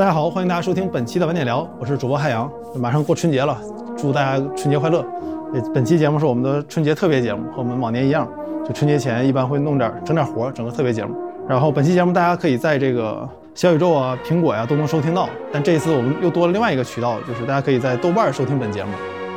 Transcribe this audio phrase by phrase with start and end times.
[0.00, 2.50] 大家好，欢迎大家收听本期的晚点聊，我是主播海洋。
[2.74, 3.60] 马上过春节了，
[3.98, 5.04] 祝大家春节快乐。
[5.52, 8.26] 呃本期节目是我们的春节特别节目，和我们往年一样，
[8.66, 11.14] 就春节前一般会弄点整点活，整个特别节目。
[11.46, 18.92] 然后本期节目大家可以在这个小宇宙啊、苹果呀、都能收听到，但这一次我们又多了另外一个渠道，就是大家可以在豆瓣收听本节目，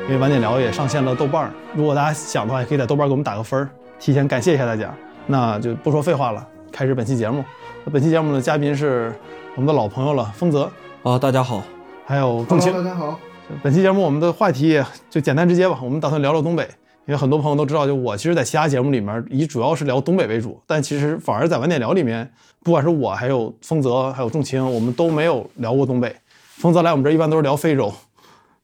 [0.08, 1.52] 因为晚点聊也上线了豆瓣。
[1.76, 3.68] 如果大家想的话，也可以在豆瓣给我们打个分儿，
[4.00, 4.90] 提前感谢一下大家。
[5.28, 7.44] 那就不说废话了，开始本期节目。
[7.92, 9.14] 本期节目的嘉宾是
[9.56, 10.68] 我们的老朋友了，丰泽，
[11.04, 11.62] 啊，大家好，
[12.08, 12.74] 还有仲青。
[12.74, 13.20] 大家好。
[13.62, 14.82] 本期节目我们的话题
[15.12, 16.64] 就简单直接吧，我们打算聊聊东北，
[17.06, 22.28] 因为很多朋友都知道，就我其实，在其他节目里面以主要是聊东北为主，但其实反而在晚点聊里面，
[22.64, 26.16] 不管是我还有丰泽还有仲青，我们都没有聊过东北。
[26.56, 27.94] 丰泽来我们这儿一般都是聊非洲，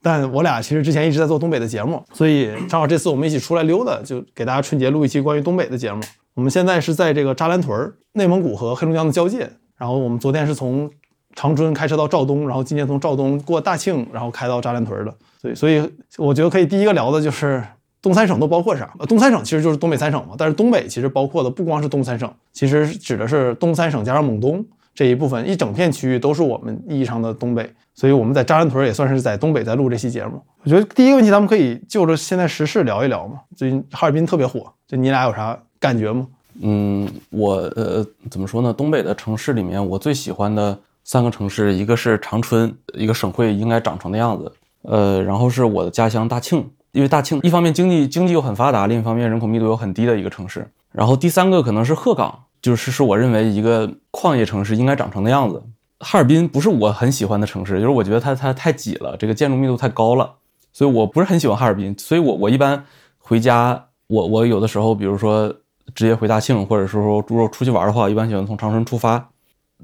[0.01, 6.01] 但我俩其实之前一直在做东北的节目，所以正好这次我们一起出来溜达，就给大家春节录一期关于东北的节目。
[6.33, 10.87] 我们现在是在这个扎兰屯儿，内蒙古和黑龙江的交界，然后我们昨天是从
[11.35, 15.15] 长春开车到肇东，然后今天从肇东过大庆，然后开到扎兰屯的。
[15.41, 17.63] 所以，所以我觉得可以第一个聊的就是
[18.01, 18.93] 东三省都包括啥？
[18.99, 24.63] 呃，东三省其实就是东北三省嘛，但是东北其实包括的不光是东三省，其实指的是东三省加上蒙东
[24.93, 27.71] 这一部分，一整片区域都是我们意义上的东北。
[27.95, 30.41] 所以我们在扎兰屯也算是在东北在录这期节目。
[30.63, 33.39] 我觉得第一个问题咱们可以就着现在时事聊一聊嘛。
[33.55, 36.27] 最近哈尔滨特别火，就你俩有啥感觉吗？
[36.61, 38.73] 嗯，我呃怎么说呢？
[38.73, 44.51] 东北的城市里面，我最喜欢的三个城市，一个是长春，一个省会应该长成的样子，
[44.83, 50.69] 呃，然后是我的家乡大庆，因为大庆一方面经济经济又很发达，另一方面人口密度又很低的一个城市。
[50.91, 55.61] 然后第三个可能是鹤岗，就是是我认为一个矿业城市应该长成的样子。
[55.99, 60.29] 哈尔滨不是我很喜欢的城市，就是我觉得它它太挤了，这个建筑密度太高了，
[60.73, 61.93] 所以我不是很喜欢哈尔滨。
[61.97, 62.83] 所以我我一般
[63.17, 65.53] 回家，我我有的时候，比如说
[65.95, 69.29] 直接回大庆，或者是说如果出去玩的话，一般喜欢从长春出发。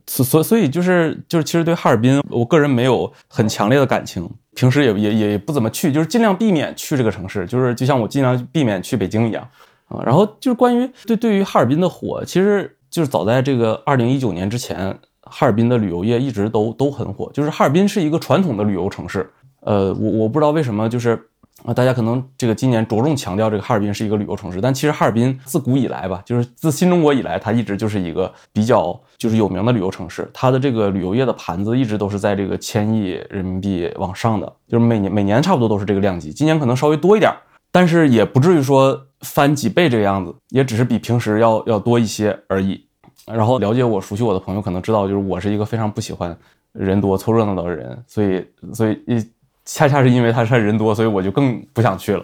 [0.07, 9.47] 所所所以就是就是其实对哈尔滨，我个人没有很强烈的感情，平时也也也不怎么去，就是尽量避免去这个城市，就是就像我尽量避免去北京一样
[9.87, 10.03] 啊。
[10.05, 19.31] 然后就是关于对对于哈尔滨的火，其实就是早在这个二零一九年之前，哈尔滨的旅游业一直都都很火，就是哈尔滨是一个传统的旅游城市。
[19.61, 21.29] 呃，我我不知道为什么就是。
[21.63, 30.29] 啊，大家可能这个今年着重强调这个哈尔滨是一个旅游城市，但其实哈尔滨自古以来吧，就是自新中国以来，它一直就是一个比较就是有名的旅游城市。
[30.33, 36.31] 它的这个旅游业的盘子一直都是在这个千亿人民币往上的，就是每年每年差不多都是这个量级。
[36.31, 37.33] 今年可能稍微多一点，
[37.71, 42.85] 但是也不至于说翻几倍这个样子，也只是比平时要要多一些而已。
[43.25, 46.37] 然后了解我、熟悉我的朋友可能知道，就是我是一个非常不喜欢
[46.73, 49.25] 人多凑热闹的人，所以所以一。
[49.65, 52.23] 恰恰是因为它是人多，所以我就更不想去了。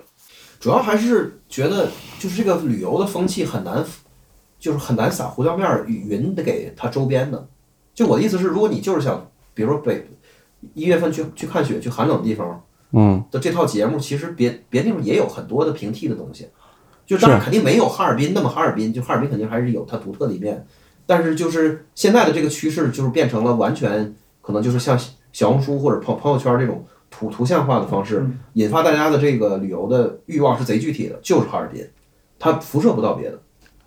[0.59, 1.87] 主要还是觉得，
[2.19, 3.83] 就是这个旅游的风气很难，
[4.59, 7.47] 就是很难撒胡椒面儿匀的给它周边的。
[7.95, 10.07] 就我的意思是，如果你就是想，比如说北
[10.75, 16.47] 一月份去去看雪，去寒冷的地方，嗯，的这套节目，其实别别地方也有很多的平替的东西。
[17.07, 20.63] 就当然肯定没有哈尔滨那么哈尔滨，就哈尔滨肯定还是有它独特的一面。
[21.07, 24.97] 但是就是现在的这个趋势，就是变成了完全可能就是像
[25.33, 26.85] 小红书或者朋朋友圈这种。
[27.11, 31.85] 图图像化的方式引发大家的这个旅游的欲望是贼具体的，就是哈尔滨，
[32.39, 33.37] 它辐射不到别的，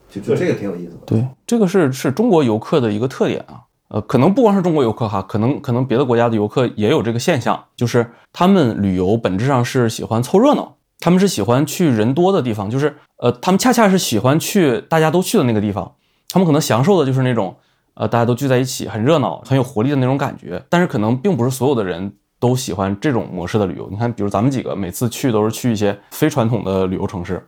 [0.08, 1.00] 就就这个挺有意思的。
[1.06, 15.94] 对，这个是是中国游客的一个特点啊，呃，可能不光是中国游客哈，可能可能别的国家的游客也有这个现象，就是他们旅游本质上是喜欢凑热闹，他们是喜欢去人多的地方，就是呃，他们恰恰是喜欢去大家都去的那个地方，
[16.28, 17.56] 他们可能享受的就是那种
[17.94, 22.12] 呃大家都聚在一起很热闹、很有活力的那种感觉，但是可能并不是所有的人。
[22.44, 23.88] 都喜欢这种模式的旅游。
[23.90, 27.42] 你看，比如咱们几个每次去都是去一些非传统的旅游城市，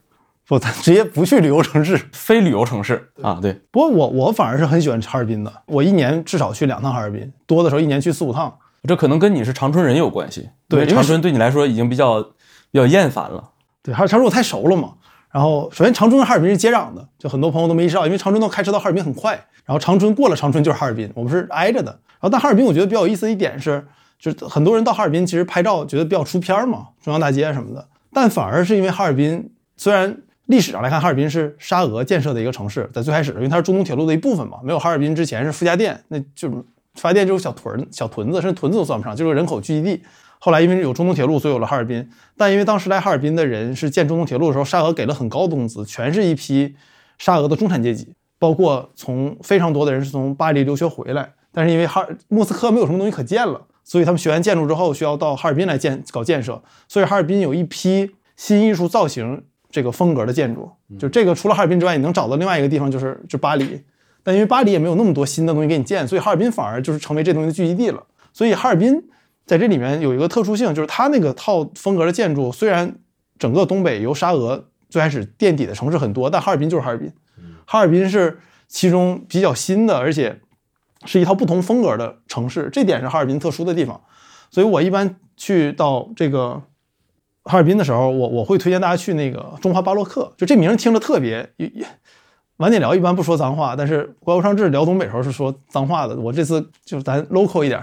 [0.48, 3.38] 不，咱直接不去旅游城市，非旅游城市啊。
[3.42, 3.52] 对。
[3.70, 8.56] 不过我我反而是很喜欢哈尔滨的，我一年至少去两趟哈尔滨，多的时候一年去四五趟。
[8.88, 10.48] 这可能跟你是长春人有关系。
[10.66, 13.50] 对，长春对你来说已经比较比较厌烦了。
[13.82, 14.94] 对，还有长春我太熟了嘛。
[15.30, 19.32] 然后首先长春跟哈尔滨是接壤的，就很多朋友都没意识到，因为长春到开车到哈尔滨很快，
[19.66, 21.90] 然后长春过了长春就是哈尔滨，我们是挨着的。
[21.90, 23.86] 然后但哈尔滨我觉得比较有意思的一点是。
[24.18, 27.86] 就是很多人到哈尔滨，其实拍照觉得比较出片嘛，中央大街什么的。
[28.12, 30.16] 但反而是因为哈尔滨，虽然
[30.46, 34.58] 历史上来看，哈尔滨是沙俄建设的一个城市，在最开始，因为它是中东铁路的一部分嘛。
[34.62, 36.54] 没有哈尔滨之前是傅家店，那就是
[36.94, 40.02] 傅家店就是小屯、小屯子，甚至屯子都算不上，就是人口聚集地。
[40.38, 42.08] 后来因为有中东铁路，所以有了哈尔滨。
[42.36, 46.74] 但因为当时来哈尔滨的人是建中东铁路的时候，沙俄给了很高的工资，全是一批
[47.18, 51.32] 沙俄的中产阶级，包括从非常多的人是从巴黎留学回来。
[51.52, 53.60] 但是因为哈莫斯科没有什么东西可建了。
[53.86, 56.60] 所以他们学完建筑之后，需要到哈尔滨来建搞建设。
[56.88, 60.68] 所以哈尔滨有一批新艺术造型这个风格的建筑，
[60.98, 63.80] 就这个除了哈尔滨之外，你能找到另外一个地方就是就巴黎。
[64.24, 68.02] 但因为巴黎也没有那么多新的东西给你建，所以哈尔滨反而就是成为这东西的聚集地了。
[68.32, 69.00] 所以哈尔滨
[69.46, 72.92] 在这里面有一个特殊性，就是它那个套风格的建筑，虽然
[73.38, 77.12] 整个东北由沙俄最开始垫底的城市很多，但哈尔滨就是哈尔滨，
[77.64, 78.36] 哈尔滨是
[78.66, 80.40] 其中比较新的，而且
[81.06, 84.00] 是一套不同风格的城市，这点是哈尔滨特殊的地方。
[84.50, 86.60] 所以我一般去到这个
[87.44, 91.48] 哈尔滨的时候，我我会推荐大家去那个中华巴洛克，就这名听着特别。
[92.58, 96.16] 晚点聊一般不说脏话，但是怪物上志聊东北时候是说脏话的。
[96.16, 97.78] 我这次就咱 local 一点，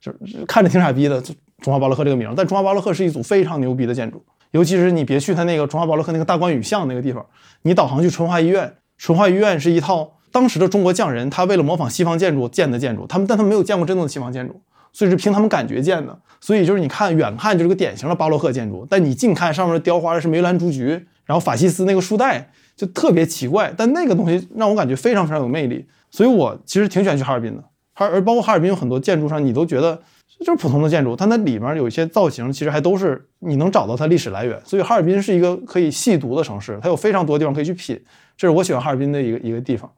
[0.00, 0.12] 就
[0.46, 1.20] 看着挺傻逼的，
[1.58, 2.32] 中华巴洛克这个名。
[2.36, 7.26] 但中华巴洛克是一组非常牛逼的建筑，尤其是你别去它那个中华巴洛克那个大观雨巷那个地方，
[7.62, 14.60] 你导航去淳化医院，淳化医院是一套当时的中国匠人，他为了模仿西方建筑建的建筑，他们但他们没有见过真正的西方建筑。
[14.94, 20.88] 所以是凭他们感觉建的，所以就是你看远看就是个典型的巴洛克建筑，但你近看上面雕花的是梅兰竹菊，
[21.24, 27.64] 然后法西斯那个书带就特别奇怪，但那个东西让我感觉非常非常有魅力，所以我其实挺喜欢去哈尔滨的。
[27.94, 29.98] 哈而包括哈尔滨有很多建筑上你都觉得
[30.40, 37.98] 就是普通的建筑，它那里面有一些造型其实还都是你能找到它历史来源，所以哈尔滨是一个可以细读的城市，它有非常多地方可以去品，
[38.36, 39.90] 这是我喜欢哈尔滨的一个一个地方。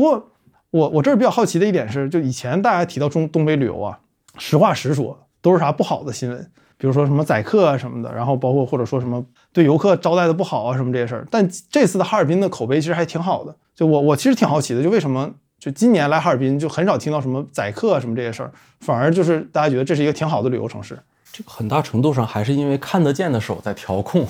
[0.00, 0.30] 不过
[0.70, 3.98] 我我这儿比较好奇的一点是，就以前大家提到中东北旅游啊。
[4.38, 11.26] 实话实说，都是啥不好的新闻，比如说什么宰客啊什么的，然后包括或者说什么对游客招待的不好啊什么这些事儿。
[11.30, 13.54] 但这次的哈尔滨的口碑其实还挺好的。
[13.74, 18.50] 就我我其实挺好奇的，就为什么就今年来哈尔滨就很少听到什么宰客什么这些事儿，
[18.80, 20.98] 反而就是大家觉得这是一个挺好的旅游城市。
[21.30, 24.26] 这个很大程度上还是因为看得见的手在调控。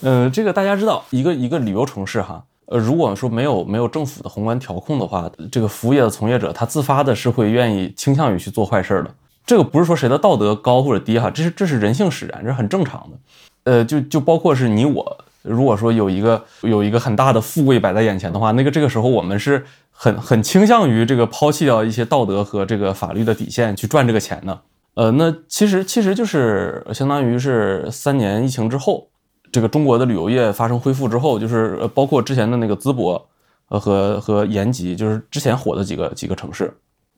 [0.00, 2.44] 嗯， 这个大家知道，一个一个旅游城市哈。
[2.70, 9.12] 呃，如果说没有没有政府的宏观调控的话，这个服务业的从业者他自发的是会愿意倾向于去做坏事的。
[9.44, 13.18] 这个不是说谁的道德高或者低哈，这是这是人性使然，这是很正常的。
[13.64, 24.60] 呃，就就包括是你我，如果说有一个有一个很大的富贵摆在眼前的话，那个这个时候我们是很很倾向于这个抛弃掉一些道德和这个法律的底线去赚这个钱的。
[24.94, 29.08] 呃，那其实其实就是相当于是三年疫情之后。
[29.52, 33.28] 这个中国的旅游业发生恢复之后，就是，包括之前的那个淄博，
[33.68, 36.72] 呃和和延吉，就是之前火的几个几个城市，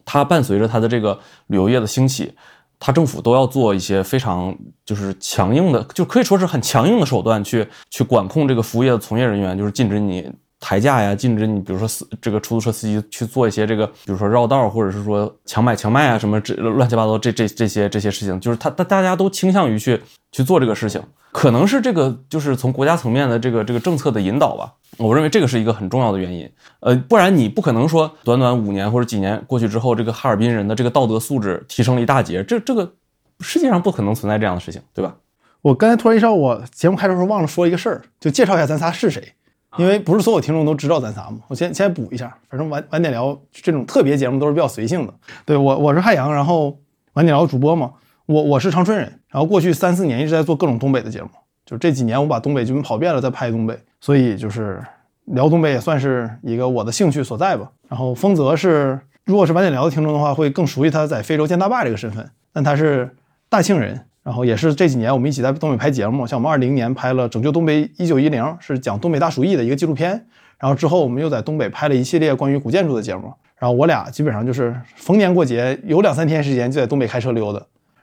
[0.04, 1.18] 它伴随着它的这个
[1.48, 2.32] 旅游业的兴起，
[2.78, 10.30] 它政府都要做一些非常就是强硬的，就可以说是很强硬的手段去去管控这个服务业的从业人员，就是禁止你
[10.62, 20.00] 抬价呀，禁止你比如说司这个出租车司机去做一些这个，比如说绕道或者是说强买强卖啊什么这乱七八糟这这这些这些事情，就是他大大家都倾向于去
[20.30, 21.02] 去做这个事情。
[21.32, 24.72] 可能是这个，就是从国家层面的这个这个政策的引导吧。
[24.98, 26.48] 我认为这个是一个很重要的原因。
[26.80, 32.44] 呃，不然你不可能说短短五年或者几年过去之后，这个哈尔滨人的这个道德素质提升了一大截。
[32.44, 32.92] 这这个
[33.40, 35.16] 世界上不可能存在这样的事情，对吧？
[35.62, 39.32] 我刚才突然意识到，我节目开头时候忘了说一个事儿，就介绍一下咱仨是谁，
[39.78, 41.38] 因为不是所有听众都知道咱仨嘛。
[41.48, 45.14] 我先先补一下，反正晚晚点聊这种特别节目都是比较随性的。
[45.44, 46.78] 对我我是汉阳，然后
[47.14, 47.92] 晚点聊主播嘛。
[48.26, 51.28] 我我是长春人，然后过去三四年一直在做各种东北的节目，
[51.66, 54.80] 就这几年我把东北基本跑遍了，在拍东北，所以就是
[55.24, 57.70] 聊东北也算是一个我的兴趣所在吧。
[57.88, 63.16] 然后丰泽是，如果是晚点聊的听众的话，会更熟悉他在非洲建大坝这个身份，但他是
[63.48, 70.10] 大庆人，然后也是这几年我们一起在东北拍节目，像我们二零年拍了《拯救东北一九一零》，是讲东北大鼠疫的一个纪录片，
[70.58, 77.60] 然后之后我们又在东北拍了一系列关于古建筑的节目，然后我俩基本上就是逢年过节有两三天时间就在东北开车溜达。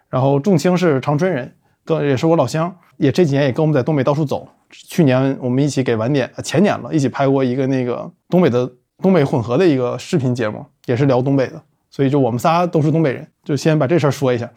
[0.10, 1.54] 然后仲青是长春人，
[1.86, 4.48] 跟也是我老乡，也这几年也跟我们在东北到处走。
[4.72, 8.70] 去年我们一起给晚点，前年了，一起拍过一个那个东北的
[9.02, 11.62] 东北混合的一个视频节目，也是聊东北的。
[11.90, 14.50] 所以就我们仨都是东北人，就先把这事儿说一下。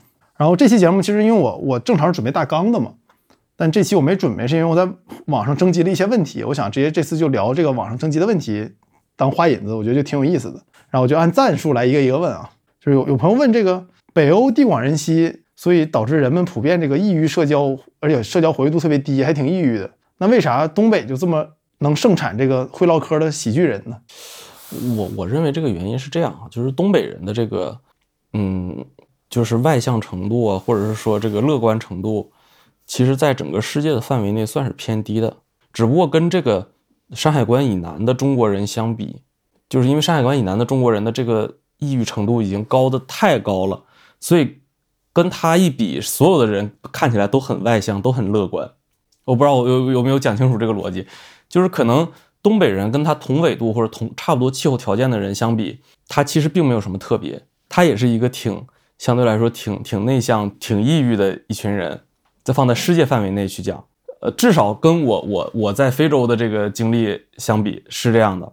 [0.42, 2.94] 然后这期节目其实因为我我正常是准备大纲的嘛，
[3.54, 4.92] 但这期我没准备，是因为我在
[5.26, 8.68] 网上征集了一些问题，我想直接这次就聊这个网上征集的问题
[9.14, 10.60] 当花引子，我觉得就挺有意思的。
[10.90, 15.38] 然后我就按赞数来一个一个问啊，就是有有朋友问这个北欧地广人稀。
[15.54, 19.88] 所以导致人们普遍这个抑郁社交，而且社交活跃度特别低，还挺抑郁的。
[20.18, 21.46] 那为啥东北就这么
[21.78, 23.96] 能盛产这个会唠嗑的喜剧人呢？
[24.96, 27.78] 我我认为这个原因是这样啊，就是东北人的这个，
[28.32, 28.84] 嗯，
[29.32, 32.30] 就是外向程度啊，或者是说这个乐观程度，
[32.86, 35.38] 其实在整个世界的范围内算是偏低的。
[35.72, 36.72] 只不过跟这个
[37.12, 39.22] 山海关以南的中国人相比，
[39.70, 43.82] 就是因为山海关以南的中国人的这个抑郁程度已经高的太高了，
[44.20, 44.58] 所以。
[45.14, 48.70] 跟他一比，所有的人看起来都很外向，都很乐观。
[49.26, 51.06] 我不知道我有有没有讲清楚这个逻辑，
[51.50, 52.10] 就是可能
[52.42, 58.64] 东北人跟他同纬度或者同差不多气候条件的人相比，他其实并没有什么特别，他也是一个挺
[59.02, 62.02] 相对来说挺挺内向、挺抑郁的一群人。
[62.44, 63.84] 再放在世界范围内去讲，
[64.20, 68.52] 呃，至少跟我我我在非洲的这个经历相比是这样的，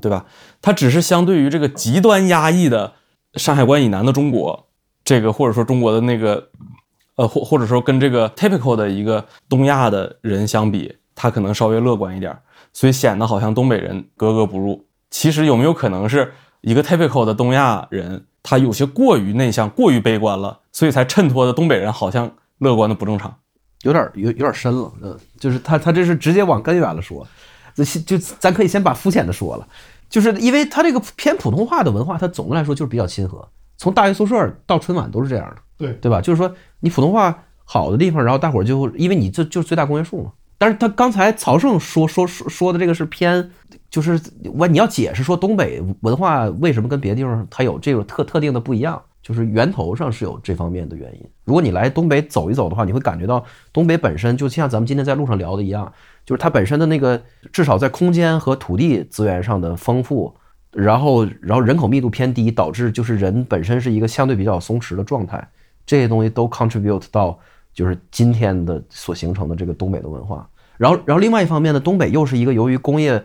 [0.00, 0.24] 对吧？
[0.62, 2.94] 他只是相对于这个极端压抑的
[3.34, 4.68] 山海关以南的中国。
[5.04, 6.48] 这个或者说中国的那个，
[7.16, 12.34] 呃，或或者说跟这个 typical 的一个东亚的人相比，他可能稍微乐观一点，
[12.72, 14.86] 所以显得好像东北人格格不入。
[15.10, 23.34] 其实有没有可能是一个 typical 的东亚人，他有些过于内向、过于悲观了，所以才衬托的东北人好像乐观的不正常。
[23.82, 27.26] 有点有有点深了，嗯，就是他他这是直接往根源了说，
[27.74, 29.66] 就就咱可以先把肤浅的说了，
[30.08, 36.20] 就是因为他这个偏普通话的文化，它总的来说就是比较亲和，从大学宿舍到春晚都是这样的，对对吧？
[36.20, 40.32] 就是说你普通话好的地方，然后大伙儿就因为你这就是最大公约数嘛。
[40.58, 43.50] 但是他刚才曹胜说说说说的这个是偏，
[43.90, 44.18] 就是
[44.54, 49.02] 我你要解释说东北文化为什么跟别的地方它有这种特特定的不一样。
[49.22, 51.20] 就是源头上是有这方面的原因。
[51.44, 55.92] 如果你来东北走一走的话，你会感觉到东北本身就像咱们今天在路上聊的一样，
[56.24, 60.34] 就是它本身的那个至少在空间和土地资源上的丰富，
[60.72, 65.46] 然后然后人口密度偏低，导致就是人本身是一个相对比较松弛的状态，
[65.84, 67.38] 这些东西都 contribute 到
[67.74, 70.48] 就是今天的所形成的这个东北的文化。
[70.78, 73.22] 然后然后另外一方面呢，东北又是一个由于工业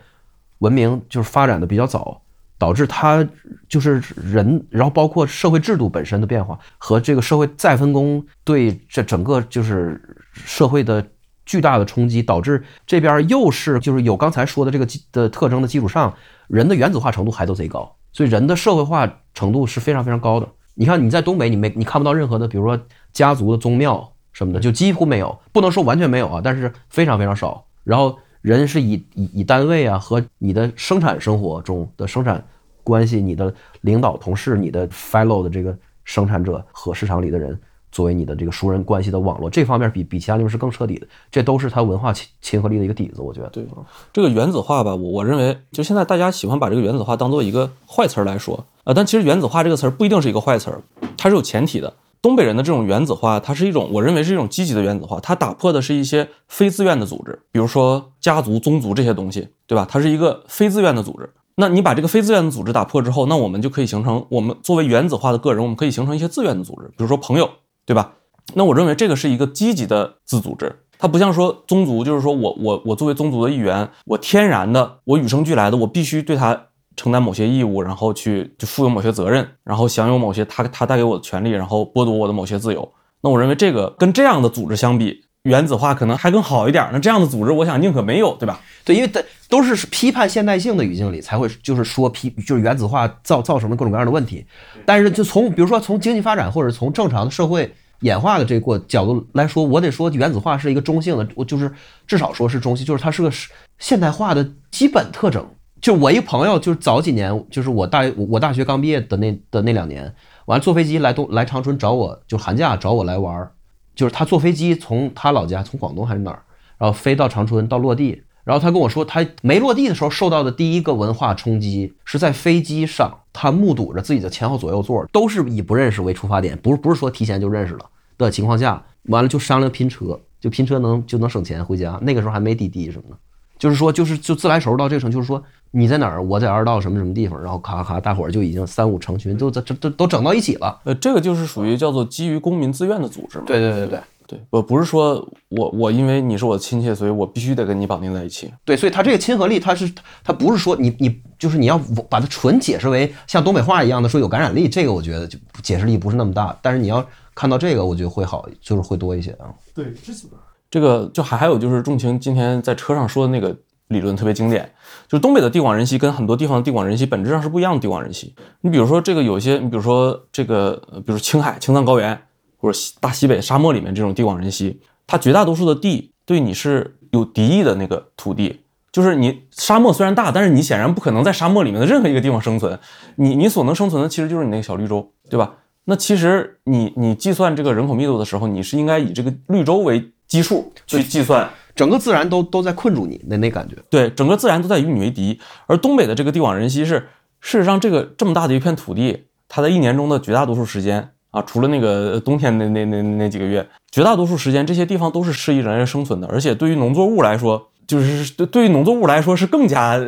[0.66, 2.22] 文明就是发展的比较早。
[2.58, 3.28] 导致他
[3.68, 11.06] 就是人，然后包括社会制度本身的变化和这个社会再分工对这整个就是社会的
[11.46, 16.14] 巨大的冲击，导致这边又是就是有刚才说的这个的特征的基础上，
[16.48, 20.48] 人的原子化程度还都贼高，所以人的社会化程度是非常非常高的。
[20.76, 22.80] 你看你在东北，你没你看不到任何的，比如说
[23.12, 27.66] 家族的宗庙什么的，就几乎没有，不能说完全没有啊，但是非常非常少。
[27.84, 28.18] 然后。
[28.46, 32.46] 人是以以以单位啊和你的生产生活中的生产
[32.84, 37.60] 关系，你的领导、同事、你的 fellow 的这个生产者和市场里的人
[37.92, 41.08] 作为你的这个熟人关系的网络，这方面比比其他地方是更彻底的。
[41.32, 43.50] 这都是它文化亲亲和力的一个底子，我觉得。
[43.50, 43.66] 对，
[44.14, 50.84] 这个原子化吧，我我认为就现在大家喜欢把这个原子化当做一个坏词儿来说啊，但其实原子化这个词儿不一定是一个坏词儿，
[51.18, 51.92] 它是有前提的。
[52.26, 55.20] 东北人的这种原子化，它是一种，我认为是一种积极的原子化。
[55.20, 59.86] 它打破的是一些非自愿的组织，比如说家族、宗族这些东西，对吧？
[59.88, 61.30] 它是一个非自愿的组织。
[61.58, 67.48] 那你把这个非自愿的组织打破之后，那我们就可以形成我们作为原子化的个人，我们可以形成一些自愿的组织，比如说朋友，
[67.86, 68.14] 对吧？
[68.56, 70.80] 那我认为这个是一个积极的自组织。
[70.98, 76.70] 它不像说宗族，就是说我我我作为宗族的一员，我天然的，我与生俱来的，我必须对他。
[76.96, 82.94] 承担某些义务，然后去就负有某些责任，然后享有某些他他带给我的权利，然后剥夺我的某些自由。
[83.22, 86.88] 那我认为这个跟这样的组织相比，原子化可能还更好一点。
[86.92, 88.60] 那这样的组织，我想宁可没有，对吧？
[88.84, 89.10] 对，因为
[89.50, 94.46] 都是批判现代性的语境里才会就是说批，就是原子化造造成的各种各样的问题。
[94.86, 101.72] 但是就从比如说从经济发展或者从正常的社会演化的这个角度来说，我得说原子化是一个中性的，我就是
[102.06, 103.32] 至少说是中性，就是它是个
[103.80, 105.44] 现代化的基本特征。
[105.86, 110.12] 就我一朋友，就是早几年，就是我大我大学刚毕业的那的那两年，
[110.46, 113.52] 完坐飞机来东来长春找我，就寒假找我来玩儿。
[113.94, 116.42] 就是他坐飞机从他老家从广东还是哪儿，
[116.80, 127.86] 然后飞到长春到落地，然后他跟我说，他没落地的时候受到的第一个文化冲击是在飞机上，他目睹着自己的前后左右座都是以不认识为出发点，不是不是说提前就认识了
[128.18, 132.00] 的情况下，完了就商量拼车，就拼车能就能省钱回家。
[132.02, 133.18] 那个时候还没滴滴什么的。
[133.58, 135.42] 就是说，就是就自来熟到这个程度，就是说
[135.78, 140.80] 你在哪儿，我在二道什么什么地方，然后咔咔，大伙儿就已经三五成群，都这这都都整到一起了。
[140.86, 143.44] 呃，这个就是属于叫做基于公民自愿的组织嘛。
[143.46, 148.52] 对对对对对，我不是说我我因为你是我的亲戚，所以我必须得跟你绑定在一起。
[148.64, 149.92] 对，所以他这个亲和力，他是
[150.24, 151.78] 他不是说你你就是你要
[152.10, 156.58] 把它纯解释为像东北话一样的说有感染力，这个我觉得就解释力不是那么大。
[156.62, 157.06] 但是你要
[157.36, 159.54] 看到这个，我觉得会好，就是会多一些啊。
[159.74, 160.26] 对，这是。
[160.72, 163.56] 这个就还还有就是仲情今天在车上说的那个
[163.90, 164.68] 理论特别经典，
[165.08, 168.34] 就东北的地广人稀跟很多地方的地广人稀本质上是不一样的地广人稀。
[168.62, 172.20] 你比如说这个有些，你比如说这个，比如青海青藏高原
[172.58, 182.80] 或者大西北沙漠里面这种地广人稀，它绝大多数的地对你是有敌意的那个土地，就是你沙漠虽然大，但是你显然不可能在沙漠里面的任何一个地方生存，
[183.16, 185.56] 你你所能生存的其实就是你那个小绿洲，对吧？
[185.86, 190.12] 那其实你你计算这个人口密度的时候，你是应该以这个绿洲为。
[190.28, 193.76] 基数去计算，整个自然都都在困住你，那那感觉。
[193.90, 195.40] 对，整个自然都在与你为敌。
[195.68, 197.10] 而东北的这个地广人稀是，
[197.42, 206.28] 事实上这个这么大的一片土地，它在一年中的绝大多数时间啊，除了那个冬天那那那那几个月，绝大多数时间这些地方都是适宜人类生存的。
[206.28, 210.00] 而且对于农作物来说，就是对对于农作物来说是更加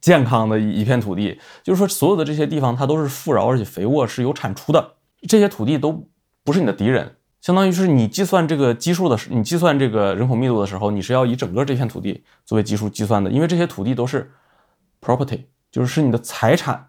[0.00, 1.38] 健康的一片土地。
[1.62, 4.92] 就是说，所有的这些地方它都是富饶而且肥沃，是有产出的。
[5.28, 6.06] 这些土地都
[6.42, 7.16] 不是你的敌人。
[7.40, 14.30] 相当于是你计算这个基数的时，你计算这个人口密度的时候，你是要以整个这片土地作为基数计算的，因为这些土地都是
[15.00, 16.88] property，就是是你的财产，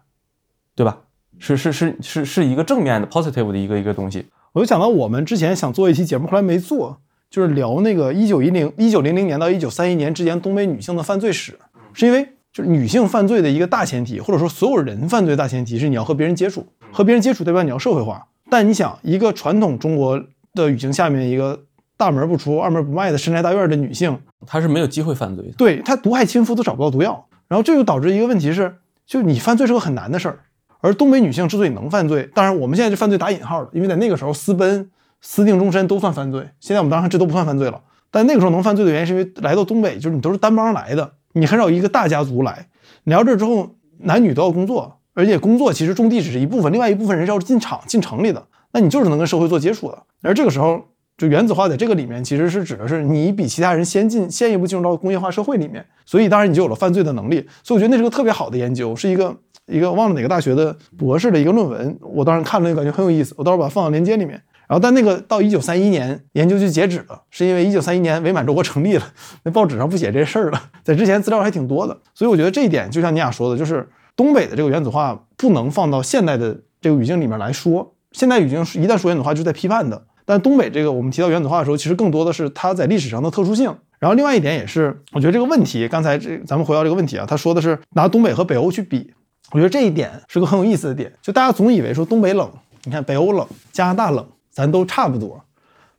[0.74, 0.98] 对吧？
[1.38, 4.26] 是是是是是一个正面的 positive 的一个一个东西。
[4.52, 11.58] 我就想到我们之前想做一期节目，后来没做，就是聊那个一九一零一九零零年到一九三一年之间东北女性的犯罪史，
[11.94, 18.28] 是因为就是女性犯罪的一个大前提，或者说所有人犯罪大前提是你要和别人接触，和别人接触代表你要社会化。
[18.50, 20.22] 但你想，一个传统中国
[20.54, 21.64] 的语境下面，一个
[21.96, 25.52] 大门不出二门不迈的深宅大院的女性，她是没有机会犯罪的。
[25.52, 30.40] 对她毒害亲夫都找不到毒药，然后这就导致一个问题是，就你犯罪是个很难的事儿。
[30.80, 34.90] 而东北女性之所以能犯罪，当然我们现在这犯罪打引号了，因为在那个时候私奔、
[35.20, 36.48] 私定终身都算犯罪。
[36.58, 37.80] 现在我们当然这都不算犯罪了，
[38.10, 42.66] 但那个时候能犯罪的原因是因为来到东北，就是你都是单帮来的，你很少一个大家族来。
[43.04, 50.02] 来到这之后，男女都要工作，而且工作其实种地只是一部分，另外一部分人是要进厂、进城里的，那你就是能跟社会做接触的。
[50.22, 50.82] 而这个时候，
[51.16, 57.46] 就原子化在这个里面其实是指的是你比其他人先进、先一步进入到工业化社会里面，所以当然你就有了犯罪的能力。
[57.62, 59.36] 所以我觉得那是个特别好的研究，是一个。
[59.66, 64.32] 一个忘了哪个大学的博士的一个论文，我当时看了，就感觉很有意思，我到时候把它放到链接里面。
[64.66, 69.04] 然后，但那个到一九三一年研究就截止了，是因为一九三一年伪满洲国成立了，
[69.44, 70.60] 那报纸上不写这事儿了。
[70.82, 77.91] 在之前资料还挺多的，所以我觉得这一点就像你俩说的，就是东北的这个原子化不能放到现代的这个语境里面来说。
[78.12, 80.02] 现代语境一旦说原子化，就是在批判的。
[80.24, 83.74] 但东北这个，我们提到原子化的时候，其实更多的是它在历史上的特殊性。
[83.98, 89.12] 然后另外一点也是，我觉得这个问题，刚才这咱们回到这个问题啊，他说的是拿东北和北欧去比。
[89.50, 92.50] 我觉得这一点是个很有意思的点，就大家总以为说东北冷，
[92.84, 95.42] 你看北欧冷，加拿大冷，咱都差不多，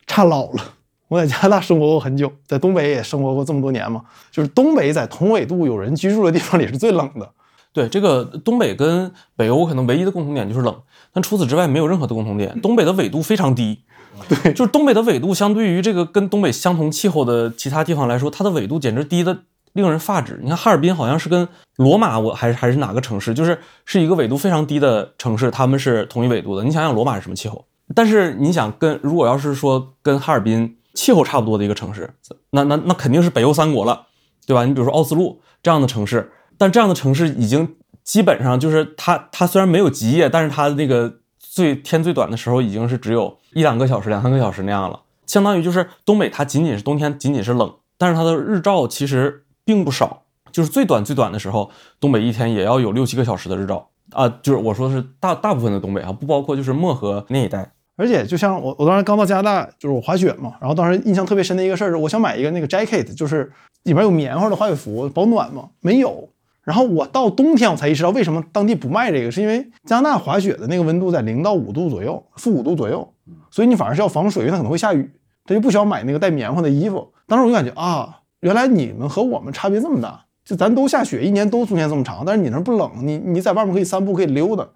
[0.07, 0.63] 差老了。
[1.09, 4.01] 我在加拿大生活过很久，在东北也生活过这么多年嘛，
[4.31, 7.29] 就是东北在同纬度有人居住的地方里是最冷的。
[7.73, 10.73] 对，这个东北跟北欧可能唯一的共同点就是冷，
[11.11, 12.61] 但除此之外没有任何的共同点。
[12.61, 13.79] 东北的纬度非常低，
[14.29, 19.39] 对，就是东北的纬度相对于这个跟东北相同气候的其他地方来说，它的纬度简直低的。
[19.73, 20.39] 令人发指！
[20.43, 26.63] 你看哈尔滨好像是跟罗马，我还是还是哪个城市，就是是一个纬度非常低的城市，他们是同一纬度的。
[26.63, 27.65] 你想想罗马是什么气候？
[27.95, 32.07] 但是你想跟如果要是说跟哈尔滨气候差不多的一个城市，
[32.51, 34.05] 那那那肯定是北欧三国了，
[34.45, 34.63] 对吧？
[34.63, 49.41] 你比如说奥斯陆这样的城市，但这样的城市已经基本上就是它它虽然没有极夜，但是它那个最天最短的时候已经是只有一两个小时、两三个小时那样了，相当于就是东北它仅仅是冬天仅仅是冷，但是它的日照其实。
[49.65, 54.27] 并不少，就是最短最短的时候，东北一天也要有六七个小时的日照啊。
[54.41, 57.71] 就是我说的是大大部分的东北啊，不包括就是漠河那一带。
[57.95, 63.49] 而且就像我我当时刚到加拿大，就是我滑雪嘛，然后当时印象特别深的一个事儿是，我想买一个那个 jacket，就是
[63.83, 66.27] 里边有棉花的滑雪服保暖嘛，没有。
[66.63, 73.13] 然后我到冬天我才意识到为什么当地不卖这个，是因为加拿大滑雪的那个温度在零到五度左右，负五度左右，
[73.51, 75.11] 所以你反而是要防水，因为它可能会下雨，
[75.45, 77.11] 他就不需要买那个带棉花的衣服。
[77.27, 78.19] 当时我就感觉啊。
[78.41, 84.67] 原来你们和我们差别这么大，就咱都下雪，一年都冬天这么长，但是你那不冷，你你在外面可以散步，可以溜达。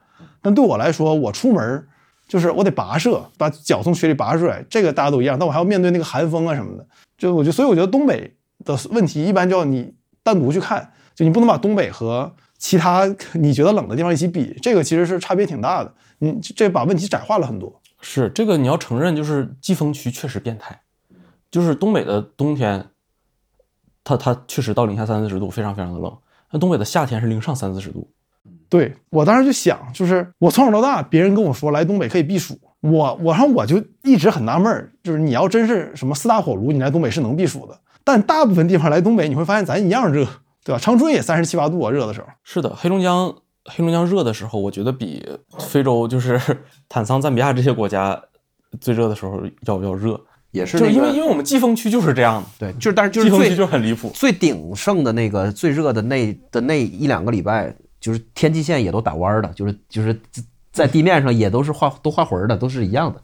[0.41, 1.85] 但对我来说，我出门
[2.29, 6.87] 就是我得跋涉，把脚从雪里拔出来，这个大家都一样，但我还要面对那个寒风啊什么的。
[7.17, 13.03] 就我觉得，所以我觉得东北的问题一般就要你单独去看，就你不能把东北和其他
[13.33, 15.91] 你觉得冷的地方一起比，这个其实是差别挺大的。
[16.19, 17.81] 你这把问题窄化了很多。
[18.01, 20.79] 是这个你要承认，就是季风区确实变态，
[21.49, 22.85] 就是东北的冬天。
[24.03, 26.15] 它它确实到零下三四十度，非常非常的冷。
[26.51, 28.09] 那东北的夏天是零上三四十度。
[28.69, 37.77] 对我当时就想，就是我从小到大，别人跟我说来东北可以避暑，我我然后我就一直很纳闷儿，就是你要真是什么四大火炉，你来东北是能避暑的。
[38.03, 40.25] 但大部分地方来东北，你会发现咱一样热，
[40.67, 40.79] 对吧？
[40.79, 42.27] 长春也三十七八度啊，热的时候。
[42.43, 45.25] 是的，黑龙江黑龙江热的时候，我觉得比
[45.59, 46.37] 非洲就是
[46.89, 48.21] 坦桑、赞比亚这些国家
[48.81, 50.19] 最热的时候要要热。
[50.51, 60.19] 也是，就因为因为我们季风区就是这样的，对，就是但是就是季风区就很离谱，最鼎盛的那个最热的那的那一两个礼拜，就是天际线也都打弯的，就是就是
[60.71, 63.21] 在地面上也都是画都画魂的，都是一样的。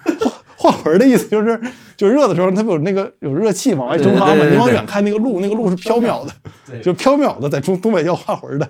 [0.56, 1.60] 画画魂的意思就是，
[1.98, 8.70] 就热的时候它不有那个有热气往外蒸发嘛，你往远看那个路，那个路是飘渺的，就飘渺的，在中东北叫画魂的。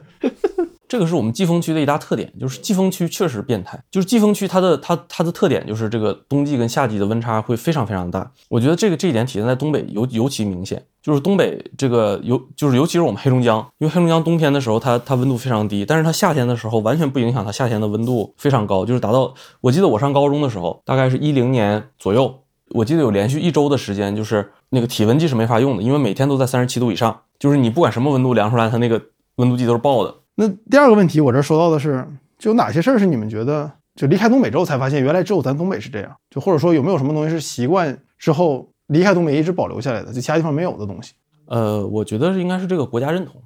[0.87, 3.81] 这个是我们季风区的一大特点，就是季风区确实变态。
[3.91, 8.31] 就是季风区它的它它的特点就是这个冬季跟夏季的温差会非常非常大。
[8.49, 29.01] 我觉得这个这一点体现在东北尤尤其明显，就是东北这个尤就是尤其是我们黑龙江，因为黑龙江冬天的时候它它温度非常低，但是它夏天的时候完全不影响它夏天的温度非常高，就是达到我记得我上高中的时候，大概是一零年左右，我记得有连续一周的时间就是那个体温计是没法用的，因为每天都在三十七度以上，就是你不管什么温度量出来，它那个
[29.37, 30.13] 温度计都是爆的。
[30.35, 32.05] 那第二个问题，我这说到的是，
[32.37, 36.15] 就哪些事儿是你们觉得就离开东北之后才发现，原来只有咱东北是这样？
[36.29, 41.13] 就或者说有没有什么东西是习惯之后离开东北一直保留下来的，就其他地方没有的东西？
[41.45, 43.41] 呃，我觉得是应该是这个国家认同，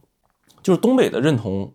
[0.63, 1.71] 就是东北的认同，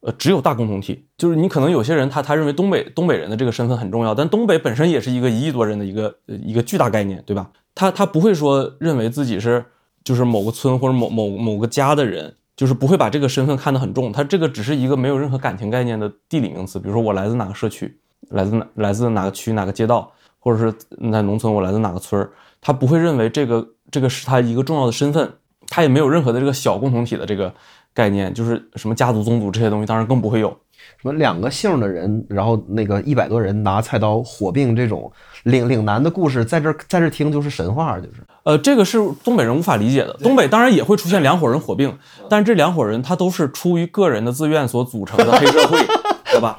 [0.00, 1.06] 呃，只有大共同体。
[1.16, 7.50] 就是你可能有些人他他认为东北东北人的这个身份很重要，但东北本身也是一个一亿多人的一个一个巨大概念，对吧？
[7.74, 9.64] 他他不会说认为自己是
[10.04, 14.12] 就是某个村或者某某某个家的人，就是不会把这个身份看得很重。
[14.12, 16.78] 他这个只是一个没有任何感情概念的地理名词。
[16.78, 17.98] 比如说我来自哪个社区，
[18.30, 25.32] 来自哪来自哪个区哪个街道，或者是你在农村我来自哪个村儿，他不会认为这个这个是他一个重要的身份，
[25.68, 27.52] 他也没有任何的这个小共同体的这个
[27.94, 30.56] 概念，就是什么家族宗族这些东西，当然更不会有。
[31.02, 35.10] 什么两个姓的人，然后那个一百多人拿菜刀火并这种
[35.42, 40.12] 岭岭南的故事，在这儿在这儿听就是神话，就是呃，这个是东北人无法理解的。
[40.22, 41.92] 东北当然也会出现两伙人火并，
[42.28, 45.76] 但是这两伙人他都是出于个人的自愿所组成的黑社会，
[46.30, 46.56] 对吧？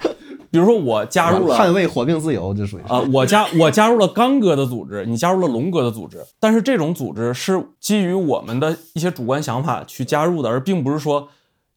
[0.51, 11.29] 比如说我加入了捍卫火并自由，就属于啊、我加我加入了刚哥的组织，你加入了龙哥的组织，但是这种组织是基于我们的一些主观想法去加入的，而并不是说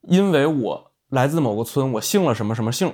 [0.09, 2.93] 因为我来自某个村，我姓了什么什么姓，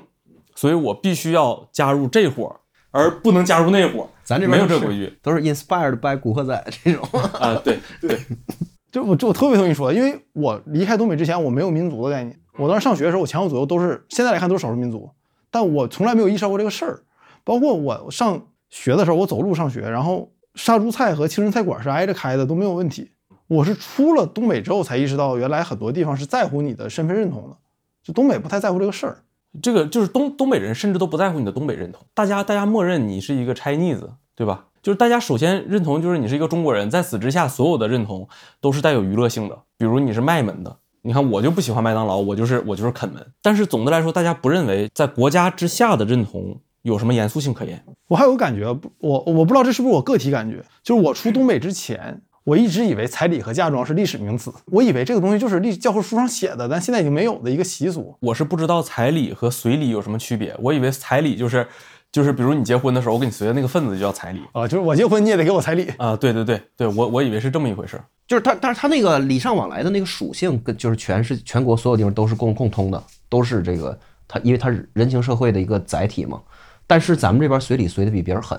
[0.54, 2.54] 所以我必须要加入这伙儿，
[2.92, 4.06] 而不能加入那伙儿。
[4.22, 7.02] 咱这边没有这规矩都是 inspired by 古惑仔这种。
[7.40, 8.16] 啊、对对，
[8.92, 12.38] 就我就我特别同意说，因为我离开东北之前，我没有民族的概念。
[12.58, 15.10] 我当时上学的时候，我前后左右都是现在来看都是少数民族，
[15.50, 17.02] 但我从来没有意识到过这个事儿。
[17.42, 23.10] 包括我上学的时候，我走路上学，然后杀猪菜和青城菜馆是挨着开的，都没有问题。
[23.48, 27.56] 我是出了东北之后才意识到，原来很多地方是在乎你的身份认同的，
[28.02, 29.18] 就东北不太在乎这个事儿。
[29.62, 34.00] 这个就是东东北人甚至都不在乎你的东北认同，大家大家默认你是一个 Chinese，
[34.34, 34.66] 对吧？
[34.82, 38.28] 就是大家首先认同就是你是一个中国人，在此之下所有的认同
[38.60, 40.76] 都是带有娱乐性的，比如你是卖门的。
[41.02, 43.24] 你看，我就不喜欢麦当劳，我就是我就是啃门。
[43.42, 47.84] 但是总的来说，大家不认为在国家之下的认同有什么严肃性可言。
[48.08, 58.16] 我还有个感觉，不我我不知道这是不是我个体感觉，就是我出东北之前，我一直以为彩礼和嫁妆是历史名词，我以为这个东西就是历教科书上写的，但现在已经没有的一个习俗。
[58.20, 61.66] 我是不知道彩礼和随礼有什么区别，我以为彩礼就是
[62.10, 65.88] 就是比如你结婚的时候，我给你随的那个份子就叫彩礼啊，就是我结婚你也得给我彩礼。
[65.98, 68.04] 啊、对对对对，我我以为是这么一回事儿。
[68.26, 76.40] 就是它，但是它那个礼尚往来的那个属性，跟就是全是全国所有地方都是共共通的，都是这个它，因为它是人情社会的一个载体嘛。
[76.86, 78.58] 但是咱们这边随礼随的比别人狠，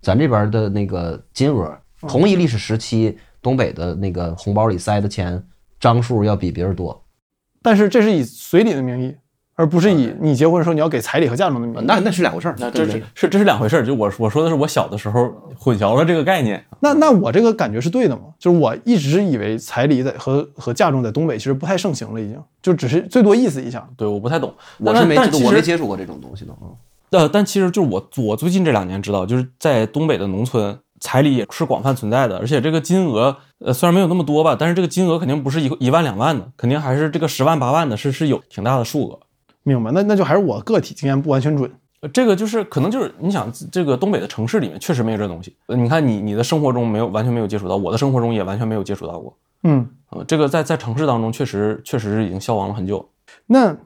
[0.00, 5.42] 咱这边的那个金额，同一历史时期，东北的那个红包里塞的钱
[5.80, 7.04] 张数要比别人多。
[7.60, 9.14] 但是这是以随礼的名义，
[9.56, 11.84] 而不是以你结婚的时候你要给彩礼和嫁妆的名义。
[11.84, 16.64] 那那是两回事儿，那这对是是这是两回事儿，就我我说的是我小的时候混淆了这个概念。
[16.80, 18.22] 那那我这个感觉是对的吗？
[18.38, 23.88] 就是我一直以为彩礼在和和嫁妆在东北其实不太盛行了，已经就只是最多意思一下。
[23.96, 26.70] 对，我不太懂，我是没我没接触过这种东西的啊。
[27.10, 39.18] 呃，但其实就是我我最近这两年知道，就是在东北的农村，彩礼也是广泛存在的，而且这个金额呃虽然没有那么多吧，但是这个金额肯定不是一一万两万的，肯定还是这个十万八万的，是是有挺大的数额。
[39.62, 39.90] 明白？
[39.92, 41.70] 那那就还是我个体经验不完全准。
[42.00, 45.56] 呃这个就是可能就是你想这个东北的城市里面确实没有这东西。
[45.66, 49.36] 呃，你看你你的生活中没有完全没有接触到，我的生活中也完全没有接触到过。
[49.64, 53.08] 嗯，呃，这个在在城市当中确实确实是已经消亡了很久。
[53.46, 53.76] 那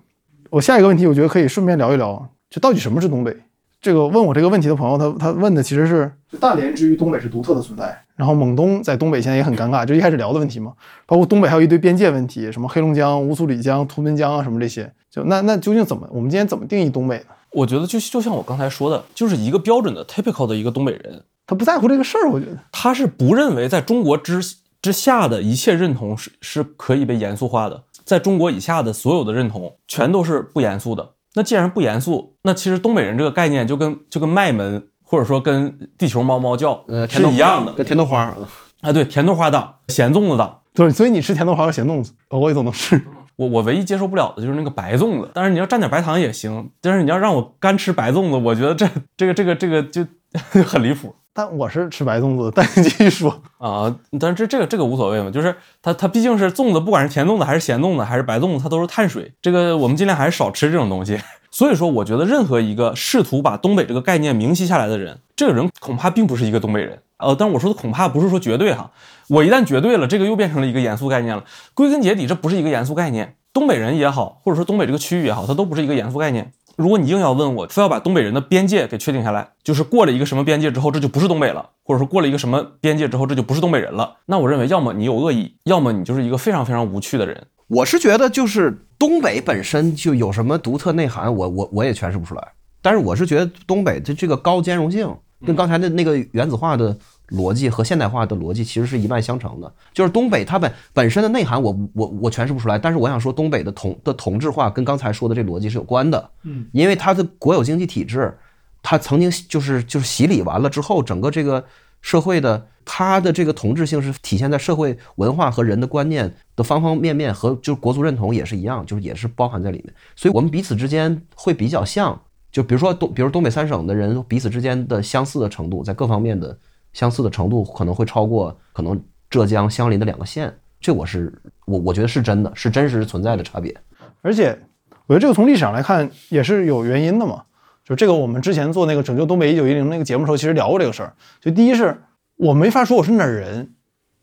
[0.51, 3.35] 我下一个问题，我觉得可以顺便聊一聊，就到底什么是东北？
[3.83, 10.73] 这个问我这个问题的朋友，他他问的其实是，就大连之于东北是独特的存在，然后蒙东在东北现在也很尴尬，就一开始聊的问题嘛，
[11.05, 17.25] 包括东北还有一堆边界问题，什么黑龙江、乌苏里江、图们江啊什么这些，就那那究竟怎么，我们今天怎么定义东北呢？
[17.51, 22.57] 我觉得就就像我刚才说的，就是一个标准的 typical 的一个东北人，他不在乎这个事儿，我觉得。
[22.71, 24.41] 他是不认为在中国之
[24.81, 31.11] 之下的一切认同是是可以被严肃化的，在中国以下的所有的认同全都是不严肃的。
[31.35, 38.35] 那既然不严肃，那其实东北人这个概念就跟就跟卖门或者说跟地球猫猫叫呃，是一样的跟甜豆花，
[38.81, 38.93] 啊。
[38.93, 43.01] 对，甜豆花党、咸粽子党，对，所以你吃甜豆花和咸粽子，我也都能吃。
[43.37, 50.05] 我我唯一接受不了的就是那个白粽子，但是你要蘸点白糖也行，但是你要让我干吃白粽子，我觉得这这个这个这个就
[50.65, 51.15] 很离谱。
[51.35, 53.43] 但我是吃白粽子，但你继续说。
[53.59, 61.19] 啊，但是这这个这个无所谓嘛，就是它它毕竟是粽子，不管是甜粽子还是咸粽子还是白粽子，它都是碳水，这个我们尽量还是少吃这种东西。
[61.51, 66.99] 所以说，我觉得任何一个试图把东北这个概念明晰下来的人，这个人恐怕并不是一个东北人。
[67.19, 68.91] 呃，但我说的恐怕不是说绝对哈，
[69.29, 71.45] 我一旦绝对了，这个又变成了一个严肃概念了。
[71.75, 73.37] 归根结底，这不是一个严肃概念。
[73.53, 76.51] 东北人也好，或者说东北这个区域也好，它都不是一个严肃概念。
[76.77, 84.17] 如果你硬要问我，非要把东北人的边界给确定下来，就是过了一个什么边界之后，这就不是东北了，或者说过了一个什么边界之后，这就不是东北人了。
[84.27, 87.47] 那我认为，要么你有恶意，要么你就是一个非常非常无趣的人。
[87.69, 92.49] 我是觉得就是东北本身就有什么独特内涵，我我我也诠释不出来。
[92.81, 95.09] 但是我是觉得东北的这个高兼容性，
[95.47, 96.97] 跟刚才的那个原子化的
[97.29, 99.73] 逻辑和现代化的逻辑其实是一脉相承的。
[99.93, 106.31] 就是东北它本本身的内涵我，我我诠释不出来，但是我想说，东北的同的同质化跟刚才说的这逻辑是有关的。
[106.43, 108.37] 嗯，因为它的国有经济体制，
[108.83, 111.65] 它曾经就是就是洗礼完了之后，整个这个
[112.01, 119.95] 社会的它的这个同质性是体现在社会文化和人的观念的方方面面，和就是国族认同也是一样，就是也是包含在里面。
[120.17, 122.21] 所以我们彼此之间会比较像。
[122.51, 126.55] 就比如说东，比如东北三省的人彼此之间的相似的程度，在各方面的
[126.93, 129.01] 相似的程度可能会超过可能
[129.31, 131.33] 浙江相邻的两个县，这我是
[131.67, 133.75] 我我觉得是真的，是真实存在的差别。
[134.21, 134.59] 而且
[135.07, 137.45] 我觉得这个从历史上来看也是有原因的嘛。
[137.85, 141.15] 就这个我们之前做那个拯救东北一九一零那个节目的时候，其实聊过这个事儿。
[141.41, 142.03] 就第一是
[142.37, 143.75] 我没法说我是哪儿人，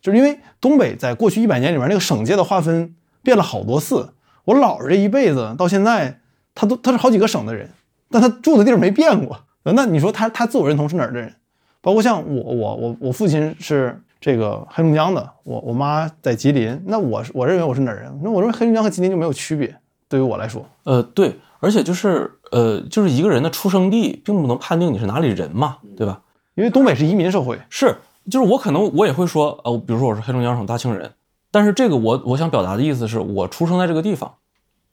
[0.01, 4.13] 就是因为东北在过去一百年里面那个省界的划分变了好多次。
[4.45, 6.21] 我姥儿这一辈子到现在，
[6.55, 7.71] 他都他是好几个省的人。
[8.09, 11.35] 但他住的地儿没变过，那你说他他自我认同是哪儿的人？
[11.81, 18.19] 包括像我我我我父亲是这个黑龙江的，我我妈在吉林，那我我认为我是哪儿人？
[18.21, 19.73] 那我认为黑龙江和吉林就没有区别，
[20.07, 20.65] 对于我来说。
[20.83, 26.21] 呃，对，而且就是呃，就是一个人的出生地并不能判定你是哪里人嘛，对吧？
[26.55, 27.95] 因为东北是移民社会，是，
[28.29, 31.13] 就是我可能我也会说，呃，比如说我是黑龙江省大庆人，
[31.51, 34.35] 但是这个我我想表达的意思是我出生在这个地方，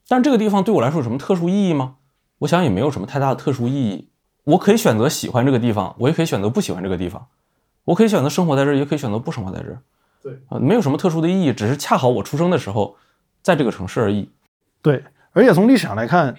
[0.06, 1.96] 但这个地方对我来说有什么特殊意义吗？
[2.38, 4.08] 我想也没有什么太大的特殊意义。
[4.46, 7.26] 我可以选择喜欢这个地方，我也可以选择不喜欢这个地方。
[7.84, 9.78] 我可以选择生活在这儿，也可以选择不生活在这儿。
[10.22, 12.96] 对啊，没有什么特殊的意义，只是恰好我出生的时候
[13.42, 14.30] 在这个城市而已。
[14.80, 16.32] 对，而且从历史上来看，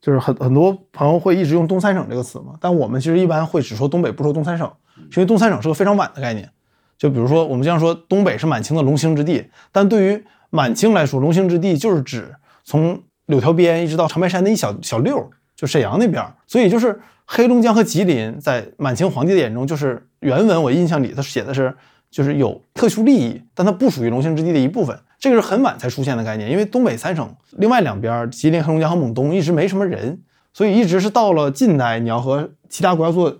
[0.00, 6.48] 就是很很多朋友会一直用东三省这个词嘛，但我们其实一般会只说东北，不说东三省，因为东三省是个非常晚的概念。
[6.96, 13.02] 就比如说我们经常说东北是满清的龙兴之地，但对于满清来说，龙兴之地就是指从。
[13.26, 17.00] 柳条边一直到长白山的一小小溜，就沈阳那边，所以就是
[17.32, 21.72] 黑龙江和吉林，在满清皇帝的眼中，就是原文我印象里他写的是，
[22.10, 24.98] 就是有特殊利益，但它不属于龙兴之地的一部分。
[25.16, 30.20] 这个是很晚才出现的概念，因为东北三省另外两边，吉林、黑龙江和蒙东一直没什么人，
[30.52, 33.38] 所以一直是到了近代，你要和其他国家做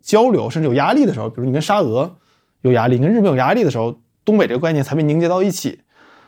[0.00, 2.16] 交流，甚至有压力的时候，比如你跟沙俄
[2.62, 5.82] 有压力，你跟日本有压力的时候，东北这个概念才被凝结到一起。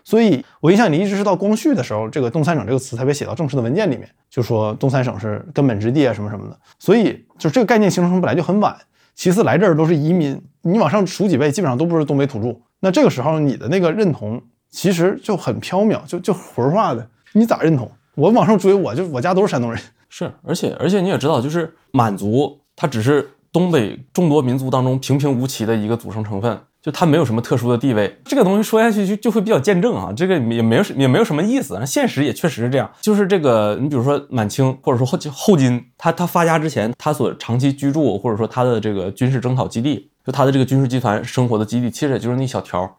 [0.08, 6.58] 所以，我印象里一直是到光绪的时候，这个东三省这个词才被写到正式的文件里面，就说东三省是根本之地啊，什么什么的。
[6.78, 8.74] 所以，就这个概念形成本来就很晚。
[9.14, 12.58] 其次，来这儿都是移民，你往上数几辈，基本上都不是东北土著。
[12.80, 14.40] 那这个时候，你的那个认同
[14.70, 17.06] 其实就很缥缈，就就魂化的。
[17.34, 17.90] 你咋认同？
[18.14, 19.78] 我往上追，我就我家都是山东人。
[20.08, 26.58] 是，而且而且你也知道，就是满族，它只是东北众多民族当中平平无奇的一个组成成分。
[26.80, 32.88] 就它没有什么特殊的地位，这个东西说下去就就会比较见证啊，这个也没有也没有什么意思，现实也确实是这样。
[33.00, 42.96] 就是这个，你比如说满清或者说后后金，他他发家之前，他所长期居住或者说他的这个军事征讨基地，就他的这个军事集团生活的基地，其实也就是那小条。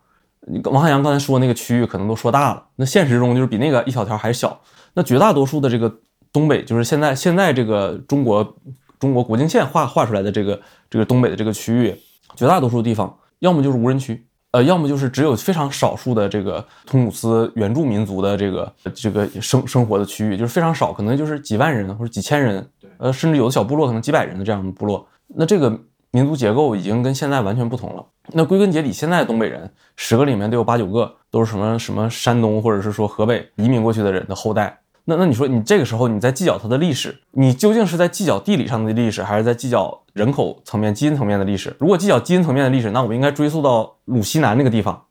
[0.47, 4.59] 你王汉阳刚才说那个区域可能都说大了，那现实中就是比那个一小条还小。
[4.93, 5.93] 那绝大多数的这个
[6.33, 8.57] 东北，就是现在现在这个中国
[8.99, 11.95] 中国国境线画画出来的这个这个东北的这个区域，
[12.35, 13.15] 绝大多数地方。
[13.39, 25.07] 要么就是无人区，呃，要么就是只有非常少数的这个通古斯原住民族的这个这个生生活的区域，就是非常少，可能就是几万人或者几千人，呃，甚至有的小部落可能几百人的这样的部落。
[25.27, 25.79] 那这个
[26.11, 28.05] 民族结构已经跟现在完全不同了。
[28.33, 34.78] 那归根结底，现在东北人十个里面都有八九个都是什么什么山东或者是说河北移民过去的人的后代。
[35.09, 41.75] 那那你说你这个时候你在计较它的历史，你究竟是在计较地理上的历史，还是在计较人口层面、基因层面的历史？
[41.79, 45.05] 如果计较基因层面的历史，那我们应该追溯到鲁西南那个地方，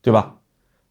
[0.00, 0.36] 对吧？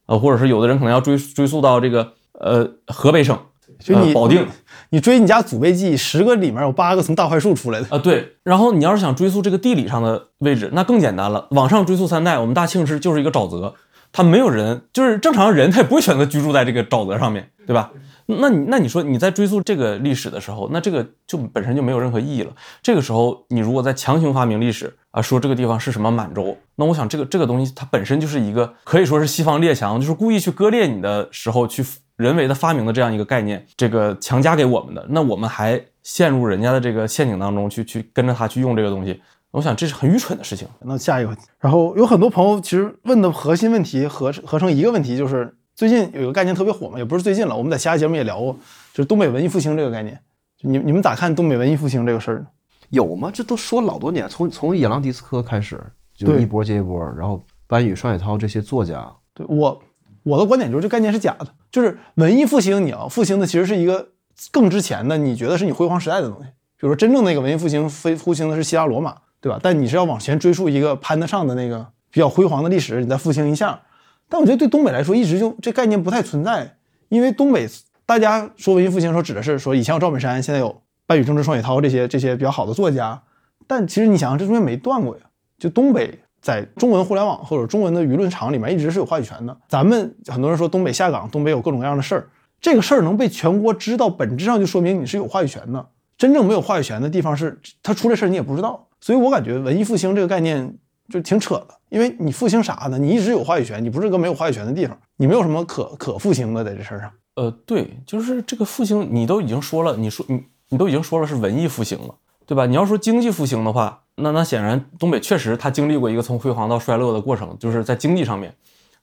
[0.05, 3.37] 呃，或者是有的人可能要追追溯到这个呃河北省，
[3.79, 4.45] 就你保定，
[4.89, 7.97] 你追你家祖辈记，十个里面有八个从大槐树出来的啊。
[7.97, 13.75] 对，然后你要是想追溯这个地理上的位置，那更简单了，往上追溯三代，我们大庆市就是一个沼泽，
[14.11, 17.91] 它没有人，就是正常人他也不会选择居住在这个沼泽上面对吧？
[18.31, 22.51] 那你那你说你在追溯这个历史的时候，那这个就本身就没有任何意义了。
[22.83, 31.83] 这个时候，你如果再强行发明历史啊，说这个地方是什么满洲，那我想这个这个东西它本身就是一个可以说是西方列强就是故意去割裂你的时候去
[32.17, 35.03] 人为的发明的这样一个概念，这个强加给我们的。
[35.09, 39.19] 那我们还陷入人家的这个陷阱当中去去跟着他去用这个东西，
[39.51, 40.67] 我想这是很愚蠢的事情。
[40.81, 45.55] 那下一个问题，然后有很多朋友其实问的核心问题合合成一个问题就是。
[45.75, 48.51] 最近有一个概念特别火嘛，也不是最近了，我们在其他节目也聊过，
[48.91, 50.19] 就是东北文艺复兴这个概念。
[50.59, 52.47] 你你们咋看东北文艺复兴这个事儿呢？
[52.89, 53.31] 有吗？
[53.33, 55.81] 这都说老多年，从从野狼迪斯科开始，
[56.13, 59.09] 就一波接一波，然后班宇、双雪涛这些作家。
[59.33, 59.81] 对我
[60.23, 64.09] 我的观点就是这概念是假的，就是文艺复兴你要复兴的其实是一个
[64.51, 66.49] 更之前的，你觉得是你辉煌时代的东西。
[66.77, 69.59] 比如说真正那个文艺复兴非复兴的是希腊罗马，对吧？
[69.61, 73.81] 但你是要往前追溯一个攀得上的那个比较辉煌的历史，你再复兴一下。
[74.27, 76.75] 但我觉得对东北来说，一直就这概念不太存在，
[77.07, 77.67] 因为东北
[78.05, 83.21] 大家说文艺复兴，说指的是说以前有赵本山，现在有半宇正之双雪涛这些这些比较好的作家，
[83.65, 85.23] 但其实你想想，这中间没断过呀。
[85.57, 89.57] 就东北在中文互联网或者中文的舆论场里面一直是有话语权的。
[89.67, 92.29] 咱们很多人说东北下岗，东北有各种各样的事儿，
[92.61, 95.87] 这个事儿能被全国知道，本质上就说明你是有话语权的。
[96.19, 98.87] 真正没有话语权的地方是，他出这事儿你也不知道。
[98.99, 100.77] 所以我感觉文艺复兴这个概念
[101.09, 102.97] 就挺扯的，因为你复兴啥呢？
[102.99, 107.09] 你一直有话语权，你不是个没有话语权的地方，你没有什么可可复兴的在这事儿上。
[107.35, 112.13] 呃，对，就是这个复兴，你都已经说了，你说你你都已经说了是文艺复兴了，
[112.45, 112.65] 对吧？
[112.65, 118.53] 你要说经济复兴的话，那那显然东北确实它经历过一个从辉煌到衰落的过程，就是在经济上面。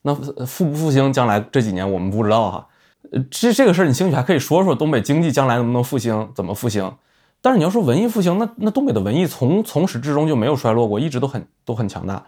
[0.03, 0.13] 那
[0.45, 2.67] 复不复兴，将来这几年我们不知道哈。
[3.11, 6.93] 呃，这这个事儿你兴许还可以说说东北经济将来能不能复兴，怎么复兴？
[7.47, 12.21] 但是你要说文艺复兴，那那东北的文艺从从始至终就没有衰落过，一直都很都很强大，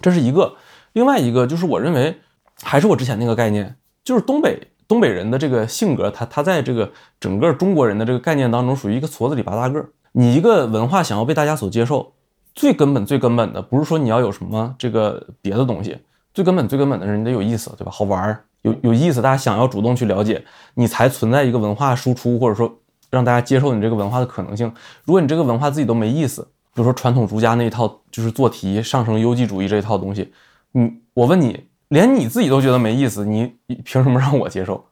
[0.00, 0.54] 这是一个。
[0.92, 2.16] 另外一个就是我认为
[2.62, 9.90] 还是我之前那个概念，就是东北东北人的这个性格，他他在这个整个中国人的这个概念当中属于一个矬子里拔大个儿。
[10.12, 12.12] 你一个文化想要被大家所接受，
[12.54, 15.98] 最根本最根本的不是说你要有什么这个别的东西，
[16.32, 17.90] 最根本最根本的是你得有意思，对吧？
[17.90, 22.72] 好玩儿，有有意思，大家想要主动去了解，你才存在一个文化输出或者说。
[23.10, 24.72] 让大家接受你这个文化的可能性。
[25.04, 26.42] 如果你这个文化自己都没意思，
[26.74, 30.32] 比如说传统儒家那一套，就是做题上升优绩主义这一套东西，
[30.72, 34.86] 你我问你，连你自己都觉得没意思，你你凭什么让我接受，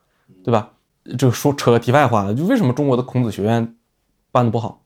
[0.44, 0.70] 对吧？
[1.16, 3.76] 这个说扯个题外话了，就为什么中国的孔子学院
[4.30, 4.82] 办的不好？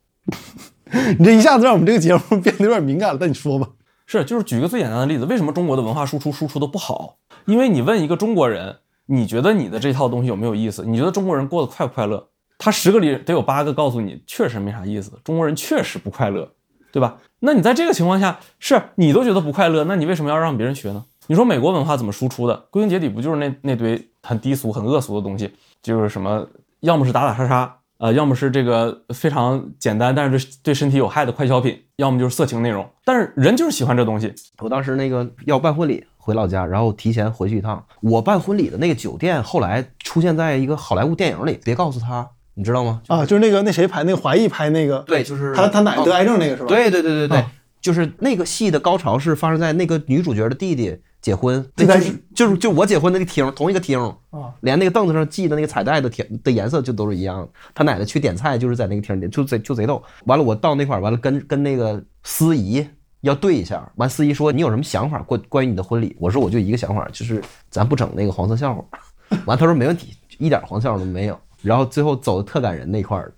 [1.19, 3.19] 你这一下子让我们这个节目变得有点敏感了。
[3.19, 3.71] 但你说吧，
[4.07, 7.17] 是就是举个最简单的例子，为什么中国的文化输出输出的不好？
[7.47, 10.85] 因为你问一个中国人，你觉得你的这套东西有没有意思？
[10.85, 12.29] 你觉得中国人过得快不快乐？
[12.65, 15.19] 他十个里得有八个告诉你，确实没啥意思。
[15.25, 16.49] 中国人确实不快乐，
[16.93, 17.19] 对吧？
[17.41, 21.05] 那你在这个情况下，是你都觉得不快乐，那你为什么要让别人学呢？
[21.27, 22.55] 你说美国文化怎么输出的？
[22.71, 25.53] 归根结底不就是那那堆很低俗、很恶俗的东西？
[25.83, 26.47] 就是什么，
[26.83, 32.89] 要么是打打杀杀，呃，要么是这个非常简单但是对对身体有害的快消品，要么就是色情内容。
[33.05, 34.33] 但是人就是喜欢这东西。
[34.61, 37.85] 我当时那个要办婚礼，回老家，然后提前回去一趟。
[38.03, 42.31] 我办婚礼的那个酒店后来出现在一个好莱坞电影里，别告诉他。
[42.55, 43.03] 你知道吗？
[43.09, 46.69] 啊，就是那个那谁拍那个华谊拍那个，对，就是他他奶奶得癌症那个是吧？
[46.69, 47.45] 对对对对对，
[47.81, 53.99] 就是那个戏的高潮是发生在那个女主角的弟弟结婚，就是就是就我结婚那个厅，同一个厅
[54.31, 57.49] 啊，连那个凳子上系的那个彩带的天的颜色就都是一样。
[57.75, 60.03] 他奶奶去点菜就是在那个厅里，就贼就贼逗。
[60.27, 62.85] 完了我到那块儿，完了跟跟那个司仪
[63.21, 63.89] 要对一下。
[63.97, 66.17] 完司仪说你有什么想法关关于你的婚礼？
[66.19, 68.85] 我说我就一个想法，就是咱不整那个黄色笑话。
[69.47, 71.41] 完他说没问题，一点黄笑话都没有。
[71.63, 73.33] 然后最后走的特感人那块儿，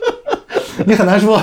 [0.86, 1.40] 你很难说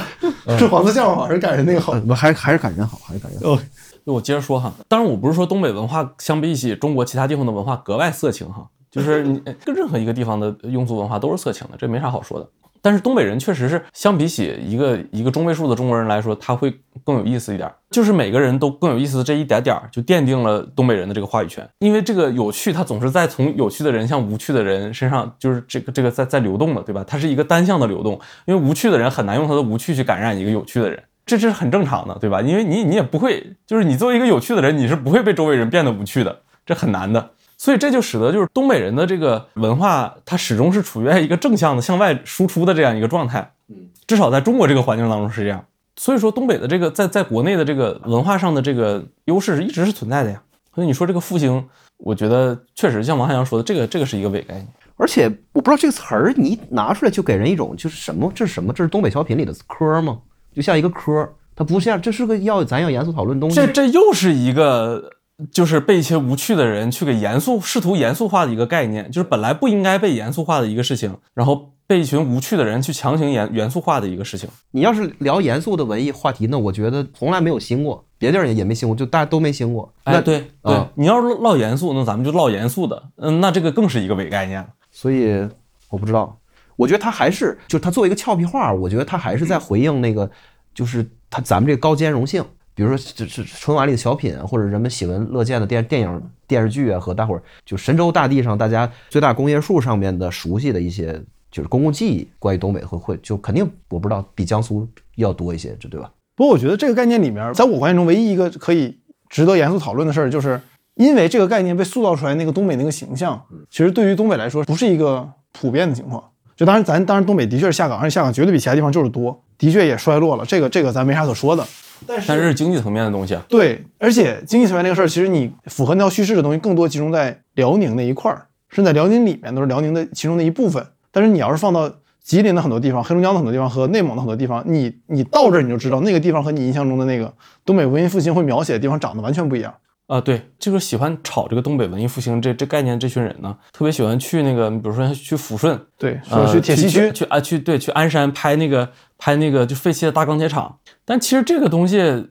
[0.57, 3.41] 是黄色笑话好还是感人那个好，不还还是感人好，还是感人。
[3.41, 3.59] 哦，
[4.03, 12.47] 那我接着说哈，当然我不是说东北文化相比起中国其他地方的文化格外色情哈，就是你 跟任何一个地方的庸俗文化都是色情的，这没啥好说的。
[12.79, 16.69] 但是东北人确实是相比起一个一个中位数的中国人来说，他会
[17.05, 17.71] 更有意思一点。
[17.89, 21.65] 就是每个人都更有意思的这一点点儿，就奠定了东北人的这个话语权。
[21.79, 27.05] 因为这个有趣，它总是在从有趣的人向无趣的人身上，就是这个这个在在流动的，对吧？
[27.07, 28.19] 它是一个单向的流动。
[28.45, 32.41] 因为无趣的人很难用他的无趣去感染一个有趣的人，这这是很正常的，对吧？
[32.41, 37.31] 因为你你也不会，就是你作为一个有趣的人，你是不会被周围人变得无趣的，这很难的。
[37.63, 43.53] 所以这就使得就是东北人的这个文化，它始终是处于在一个正向的向外输出的这样一个状态。
[43.69, 45.63] 嗯，至少在中国这个环境当中是这样。
[45.95, 50.41] 所以说东北的这个在在国内的这个文化上的这个优势是一直是存在的呀。
[50.75, 51.65] 所以你说这个复兴，
[51.99, 54.67] 我觉得确实像王汉阳说的，这个这个是一个伪概念。
[54.97, 58.29] 而且我不知道这个词儿你拿出来就给人一种就是什么？
[58.35, 58.73] 这是什么？
[58.73, 60.19] 这是东北小品里的科吗？
[60.53, 63.55] 就像一个科，它不像，这是个要咱要严肃讨论东西。
[63.55, 65.09] 这这又是一个。
[65.51, 74.47] 就是被一些无趣的人去给严肃、试图严肃化的一个概念，就是本来不应该被严肃化的一个事情，然后被一群无趣的人去强行严严肃化的一个事情。
[74.71, 79.91] 你要是聊严肃的文艺话题，那我觉得从来没有兴过，别地儿也也没兴过，就大家都没兴过。
[80.03, 84.65] 哎，对对，你要是唠严肃，那咱们就唠严肃的，嗯，那这个更是一个伪概念。
[84.91, 85.47] 所以
[85.89, 86.37] 我不知道，
[86.75, 90.29] 我觉得他还是，就是他作为一个俏皮话，我觉得他还是在回应那个，
[90.75, 92.45] 就是他咱们这个高兼容性。
[92.75, 101.21] 比如说，就是春晚里的小品，或者人们喜闻乐见的电电影、电视剧啊，和大伙儿就神州大地上大家最大工业数上面的熟悉的一些，
[101.51, 106.09] 就是公共记忆，关于东北会会就肯定我不知道比江苏要多一些，这对吧？
[106.35, 108.97] 不过我觉得这个概念里面，在我观念中唯一一个可以
[109.29, 110.59] 值得严肃讨论的事儿，就是
[110.95, 116.23] 因为这个概念被塑造出来，那个东北那个形象，其实对于东北来说不是一个普遍的情况。
[116.55, 121.65] 就当然咱当然东北的确是下岗，而且下岗绝对比其他地方就是多，的确也衰落了，这个这个咱没啥可说的。
[122.07, 123.43] 但是经济层面的东西啊。
[123.49, 130.85] 对，而且经济层面这个事儿，其实你符合那条叙事的东西，更多集中在辽宁那一块儿，甚至在辽宁里面都是辽宁的其中的一部分。
[131.11, 131.91] 但是你要是放到
[132.21, 137.31] 吉林的很多地方、黑龙江的很多地方和内蒙的很多地方，你你到这儿你就知道那个地方和你印象中的那个
[137.65, 139.73] 东北文艺复兴会描写的地方长得完全不一样。
[140.07, 152.27] 啊，对，就是喜欢炒这个东北文艺复兴这这概念，这群人呢，特别喜欢去那个，比如说去抚顺，对，呃去铁西区，去啊去对去鞍山拍那个拍那个就废弃的大钢铁厂，但其实这个东西，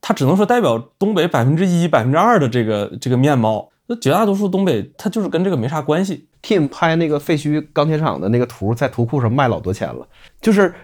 [0.00, 6.26] 它只能说代表东北百分之一、百分之二的这个这个面貌，那绝大多数东北它就是跟这个没啥关系。
[6.42, 10.04] Tim 拍那个废墟钢铁厂的那个图，在图库上卖老多钱了，
[10.40, 10.74] 就是，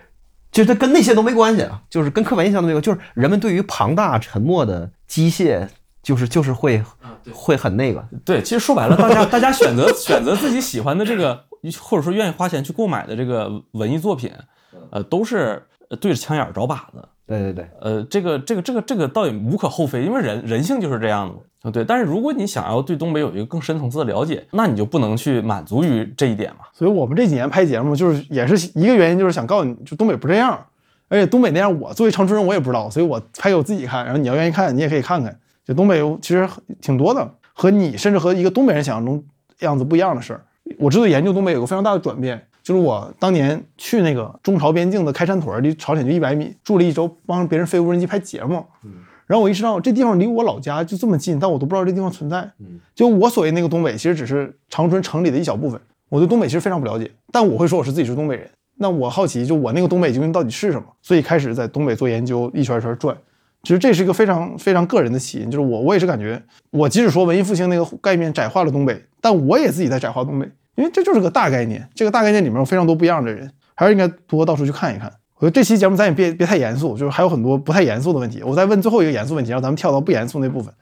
[0.53, 5.67] 就是它跟那些都没关系啊，就是跟刻板印象都没有，就是人们对于庞大沉默的机械，
[6.09, 6.83] 就是就是会
[7.35, 11.39] 会很那个，对，其实说白了，大家 大家选择选择自己喜欢的这个，
[11.79, 14.33] 或者说愿意花钱去购买的这个文艺作品，
[14.89, 15.63] 呃，都是
[16.01, 17.07] 对着枪眼儿找靶子。
[17.27, 21.41] 对对对，呃，这个这个这个这个倒也无可厚非，因为人人性就是这样的嘛。
[21.65, 21.85] 啊，对。
[21.85, 26.61] 但是如果你想要对东北有一个更深层次的了解，那你就不能去满足于这一点嘛。
[26.73, 30.59] 所以我们这几年拍节目，就是也是一个原因，就是想告诉你，就东北不这样。
[31.11, 34.05] 而且东北那样，我作为长春人，我也不知道，所以我拍给我自己看。
[34.07, 35.39] 然后你要愿意看，你也可以看看。
[35.69, 36.49] 就东北其实
[36.81, 39.23] 挺多的，和你甚至和一个东北人想象中
[39.61, 40.43] 样子不一样的事儿。
[40.79, 48.65] 我知道研究东北有个非常大的转变，就是我当年去那个中朝边境的开山屯儿，离朝鲜就一百米，住了一周，帮别人飞无人机拍节目。
[49.27, 52.51] 然后我意识到这地方离我老家就这么近，但我都不知道这地方存在。
[52.95, 55.79] 就我所谓那个东北，其实只是长春城里的一小部分。
[56.09, 58.49] 我对东北其实非常不了解，但我会说我是自己是东北人。
[58.79, 60.87] 那我好奇，就我那个东北究竟到底是什么？
[61.03, 63.15] 所以开始在东北做研究，一圈一圈转。
[63.63, 66.41] 其实这是一个非常非常个人的起因，就是我我也是感觉，
[66.71, 71.89] 我即使说文艺复兴那个概念窄化了东北，但我也自己在窄化东北，因为这就是个大概念。
[71.95, 75.13] 这个大概念里面有非常多不一样的人，还是应该多到处去看一看。
[75.37, 78.43] 我觉得这期节目咱也别别太严肃，就是还有很多不太严肃的问题。
[78.43, 80.73] 我再问最后一个严肃问题，让咱们跳到不严肃那部分。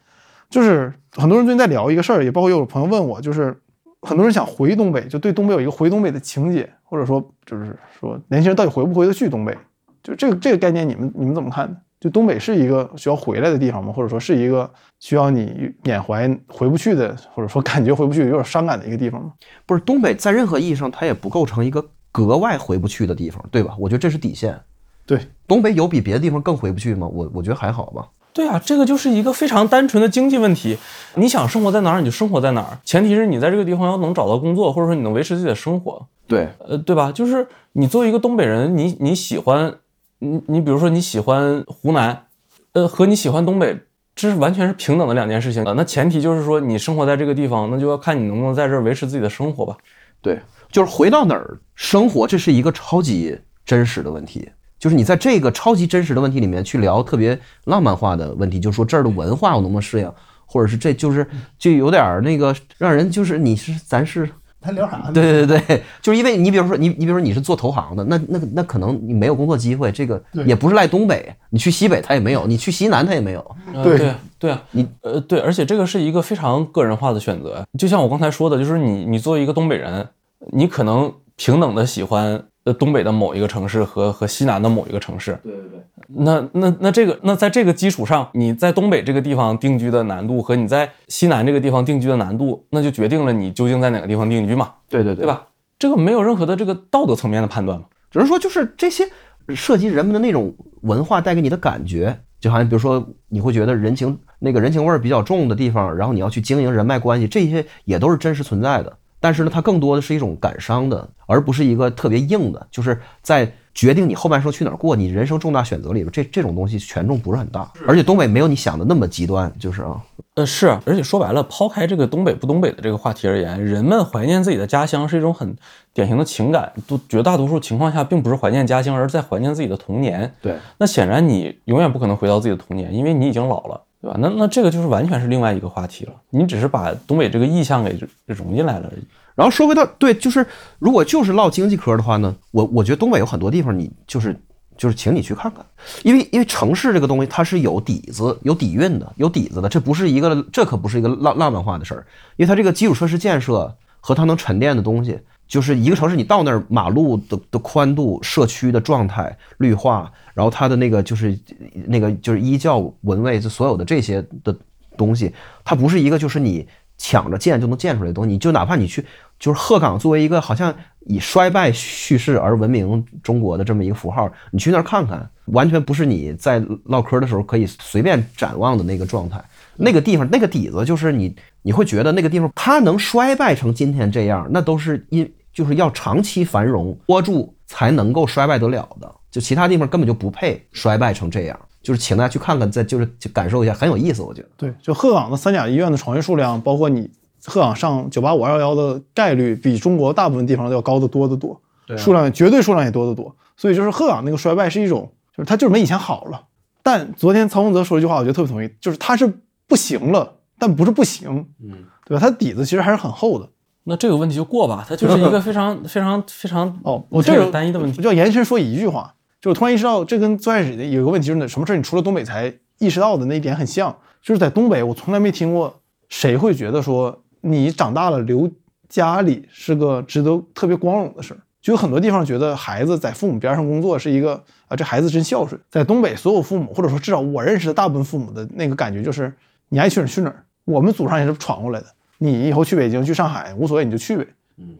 [0.49, 3.55] 就是很多人最近在聊一个事儿，也包括有朋友问我，就是
[4.03, 9.57] 很多人想回东北，就对东北有一个回东北的情节，或者说就是说年轻人到底回不回得去东北？
[10.03, 11.77] 就这个这个概念，你们你们怎么看呢？
[12.01, 13.93] 就东北是一个需要回来的地方吗？
[13.93, 14.71] 或者说是一个
[15.01, 19.33] 需要你缅怀回不去的，或者说感觉回不去有点伤感的一个地方吗？
[19.65, 23.75] 不是东北在任何意义上它也不构成一个格外回不去的地方，对吧？
[23.79, 24.59] 我觉得这是底线。
[25.07, 27.07] 对，东北有比别的地方更回不去吗？
[27.07, 28.09] 我我觉得还好吧。
[28.33, 30.77] 对啊，这个就是一个非常单纯的经济问题。
[31.15, 37.11] 你想生活在哪儿，你就生活在哪儿，前提是你在这个地方要能找到工作，或者说你能维持自己的生活，对，呃，对吧？
[37.11, 39.73] 就是你作为一个东北人，你你喜欢，
[40.19, 42.27] 你你比如说你喜欢湖南，
[42.73, 43.79] 呃，和你喜欢东北，
[44.15, 45.75] 这是完全是平等的两件事情啊。
[45.77, 49.77] 那前提就是说你生活在这个地方，那就要看你能不能在这儿维持自己的生活吧。
[50.23, 50.41] 对，
[50.73, 54.49] 就是回到哪儿生活，这是一个超级真实的问题。
[54.79, 60.13] 就是你在这个超级真实的问题里面去聊特别浪漫化的问题，就是说这儿的文化我能不能适应，
[60.45, 61.27] 或者是这就是
[61.59, 64.29] 就有点儿那个让人就是你是咱是
[64.67, 65.11] 他聊啥呢？
[65.15, 73.57] 对对对，就是因为你比如说你你比如说你是做投行的，那那那可能你没有工作机会，这个也不是赖东北，你去西北他也没有，你去西南他也没有。
[73.85, 77.65] 对呃对啊对啊，你呃对，而且这个是一个非常个人化的选择。
[77.79, 80.09] 就像我刚才说的，就是你你作为一个东北人，
[80.53, 85.39] 你可能平等的喜欢呃东北的某一个城市和和西南的某一个城市。
[85.43, 95.25] 对对对，那那那这个那在这个基础上，你在东北这个地方定居的难度和你在西南这个地方定居的难度，那就决定了你究竟在哪个地方定居嘛，对对对？
[95.25, 95.47] 对吧？
[95.79, 97.87] 这个没有任何的这个道德层面的判断嘛。
[98.11, 99.09] 只是说就是这些
[99.55, 100.53] 涉及人们的那种
[100.83, 108.97] 文化带给你的感觉，就好像比如说你会觉得人情那个人情味儿比较重的地方，然后你要去经营人脉关系，这些也都是真实存在的。
[109.27, 117.69] 但是呢，它更多的是一种感伤的，而不是一个特别硬的，就是在决定你后半生去哪儿过，你人生重大选择里边，这这种东西权重不是很大。
[117.89, 120.01] 而且东北没有你想的那么极端，就是啊，
[120.37, 125.57] 呃，是，而且说白了，抛开这个东北不东北的这个话题而言，人们怀念自己的家乡是一种很
[125.93, 130.33] 典型的情感，都绝大多数情况下并不是怀念家乡，而是在怀念自己的童年。
[130.41, 134.19] 对，那显然你永远不可能回到自己的童年，因为你已经老了，对吧？
[134.21, 139.03] 那那这个就是完全是另外一个话题了，你只是把东北这个意象给融进来了而已。
[139.35, 140.47] 然后说回到对，就是
[140.79, 144.39] 如果就是唠经济科的话呢，我我觉得东北有很多地方你就是
[144.77, 145.67] 就是请你去看看，
[146.05, 161.39] 因为因为城市这个东西它是有底子、有底蕴的、有底子的，这不是一个这可不是一个浪浪漫化的事儿，因为它这个基础设施建设和它能沉淀的东西，就是一个城市你到那儿马路的的宽度、社区的状态、绿化，然后它的那个就是
[161.87, 164.57] 那个就是依教文卫，就所有的这些的
[164.97, 165.33] 东西，
[165.65, 166.67] 它不是一个就是你
[166.99, 169.05] 抢着建就能建出来的东西，你就哪怕你去，
[169.39, 179.43] 就是鹤岗作为一个好像以衰败叙事而闻名中国的这么一个符号，你去那儿看看，完全不是你在唠嗑的时候可以随便展望的那个状态。
[179.79, 191.59] 那个地方那个底子就是你，你会觉得那个地方它能衰败成今天这样，那都是因就是要长期繁荣窝住才能够衰败得了的，就其他地方根本就不配衰败成这样。
[191.83, 194.49] 就是请大家去看看，再就是去感受一下，很有意思，我觉得。
[194.57, 197.09] 对，就鹤岗的三甲医院的床位数量，包括你
[197.45, 203.37] 鹤岗上九八五二幺幺的概率，比中国大部分地方都要高得多得多，对啊数量绝对数量也多得多。
[203.57, 206.43] 所以就是鹤岗那个衰败是一种，就是它就是没以前好了。
[206.83, 209.33] 但昨天曹洪泽说了一句话，我觉得特别同意，就是他是
[209.67, 212.21] 不行了，但不是不行，嗯，对吧？
[212.21, 213.49] 它底子其实还是很厚的。
[213.85, 228.51] 那这个问题就过吧，它就是一个非常 非常非常哦，我这个这个单一的问题我就要延伸说一句话，就是我突然意识到，这跟最开始的有个问题就是，什么事儿你除了东北才意识到的那一点很像，就是在东北，我从来没听过谁会觉得说你长大了留
[228.89, 231.41] 家里是个值得特别光荣的事儿。
[231.61, 234.35] 就有很多地方觉得孩子在父母边上工作是一个
[234.69, 235.61] 啊，这孩子真孝顺。
[235.69, 239.33] 在东北，所有父母或者说至少我认识的大部分父母的那个感觉就是，
[239.69, 240.45] 你爱去哪儿去哪儿。
[240.65, 241.87] 我们祖上也是闯过来的，
[242.19, 244.27] 你以后去北京去上海无所谓，你就去呗，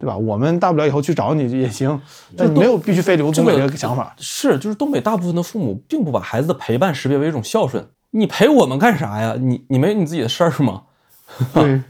[0.01, 0.17] 对吧？
[0.17, 2.01] 我们大不了以后去找你也行，
[2.37, 4.15] 但你没有必须非留东北这个想法。
[4.19, 7.87] 是，就是东北大部分的父母并不把孩子的陪伴识别为一种孝顺。
[8.11, 9.37] 你陪我们干啥呀？
[9.39, 10.83] 你你没你自己的事儿吗？
[11.55, 11.83] 对，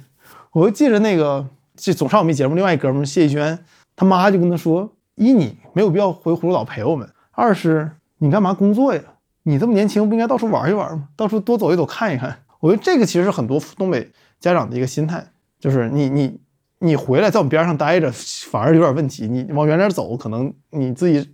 [0.52, 3.58] 我就记着那个，这总上我们节目，另外一哥们谢逸轩，
[3.94, 9.00] 他妈就跟他说：一你没有必要回葫芦岛陪我们；二是你干嘛工作呀？
[9.44, 11.08] 你这么年轻，不应该到处玩一玩吗？
[11.16, 12.36] 到处多走一走，看一看。
[12.66, 14.10] 我觉得这个其实是很多东北
[14.40, 15.24] 家长的一个心态，
[15.60, 16.40] 就是你你
[16.80, 18.10] 你回来在我们边上待着，
[18.50, 19.28] 反而有点问题。
[19.28, 21.30] 你往远点走，可能你自己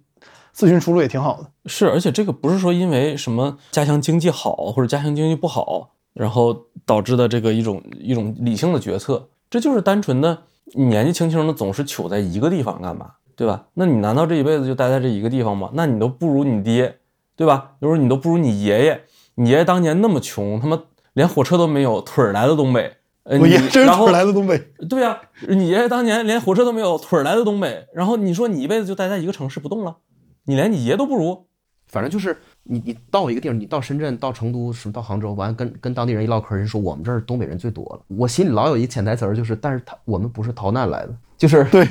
[0.53, 1.51] 自寻出路也挺好的。
[1.67, 10.43] 是，而且这个不是说因为什么家乡经济好或者家乡经济不好，然后导致的这个一种一种理性的决策，这就是单纯的
[10.75, 13.67] 你年纪轻轻的总是糗在一个地方干嘛，对吧？
[13.75, 15.71] 那你难道这一辈子就待在这一个地方吗？
[15.73, 16.99] 那你都不如你爹，
[17.35, 17.73] 对吧？
[17.81, 19.03] 有时候你都不如你爷爷，
[19.37, 20.81] 你爷爷当年那么穷，他妈
[21.15, 22.97] 连火车都没有，腿儿来的东北。
[23.25, 24.59] 呃我爷你然后真是腿儿来的东北，
[24.91, 25.17] 对呀、
[25.49, 29.99] 你爷爷当年连火车都没有，腿儿来的东北，然后你说你一辈子就待在一个城市不动了，
[30.47, 31.47] 你连你爷都不如，
[31.87, 38.01] 反正就是你你到一个地儿，你到深圳、到成都、什么到杭州，完跟跟当地人一唠嗑，人说我们这儿东北人最多了。
[38.09, 41.87] 我心里老有一潜台词儿，就是但是他我们不是逃难来的，就是对，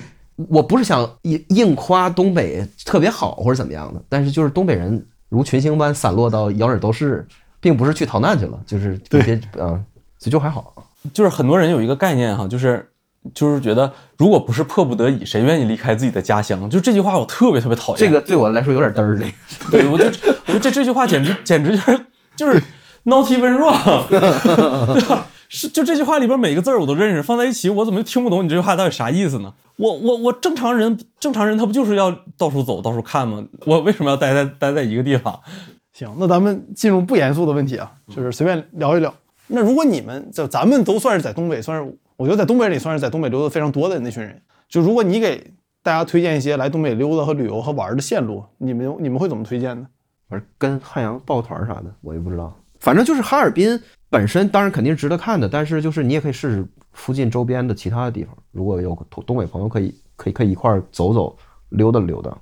[0.50, 7.26] 我不是想硬硬夸东北特别好或者怎么样的，但是就是东北人如群星般散落到摇哪儿都是，
[7.62, 9.80] 并不是去逃难去了，就是对别啊，
[10.18, 10.74] 所以就还好。
[11.14, 12.92] 就是很多人有一个概念哈，就是
[13.34, 16.70] 就是觉得如果不是迫不得已，谁愿意离开自己的家乡？
[16.70, 17.98] 就这句话我特别特别讨厌。
[17.98, 19.26] 这个对我来说有点嘚儿的。
[19.72, 20.12] 对我就我
[20.48, 22.06] 觉得这这句话简直简直就是
[22.36, 22.62] 就是
[23.04, 24.20] not even wrong，对
[25.08, 25.28] 吧？
[25.50, 29.54] 是就这句话里边每个字儿我都认识，放在一起我怎么就听不懂你这句话到底啥意思呢？
[29.76, 33.44] 我我我正常人正常人他不就是要到处走到处看吗？
[33.66, 35.38] 我为什么要待在待在一个地方？
[36.02, 39.14] 行，那咱们进入不严肃的问题啊，就是随便聊一聊。
[39.46, 44.42] 那如果你们就咱们都算是在东北，算是我觉得在东北里算是在东北溜达非常多的那群人。
[44.68, 49.86] 就如果你给大家推荐一些来东北溜达和旅游和玩的线路，你们你们会怎么推荐呢？
[50.28, 52.52] 反正跟汉阳抱团啥的，我也不知道。
[52.80, 53.80] 反正就是哈尔滨
[54.10, 58.36] 本身当然肯定值得看的，但是就是你也可以试试附近周边的其他的地方。
[58.52, 61.38] 如果有东东北朋友可以可以可以一块走走
[61.70, 62.36] 溜达溜达。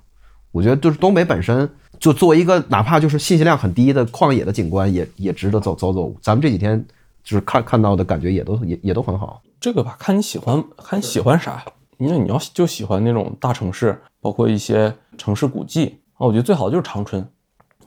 [0.50, 1.68] 我觉得就是东北本身
[2.00, 6.12] 就作为一个哪怕就是信息量很低的旷野的景观，也也值得走走走。
[6.22, 6.82] 咱们这几天
[7.22, 9.40] 就是看看到的感觉也都也也都很好。
[9.60, 11.62] 这个吧，看你喜欢看你喜欢啥。
[11.98, 17.22] 因为你要就喜欢那种大城市，包括一些城市古迹啊，我觉得最好的就是长春。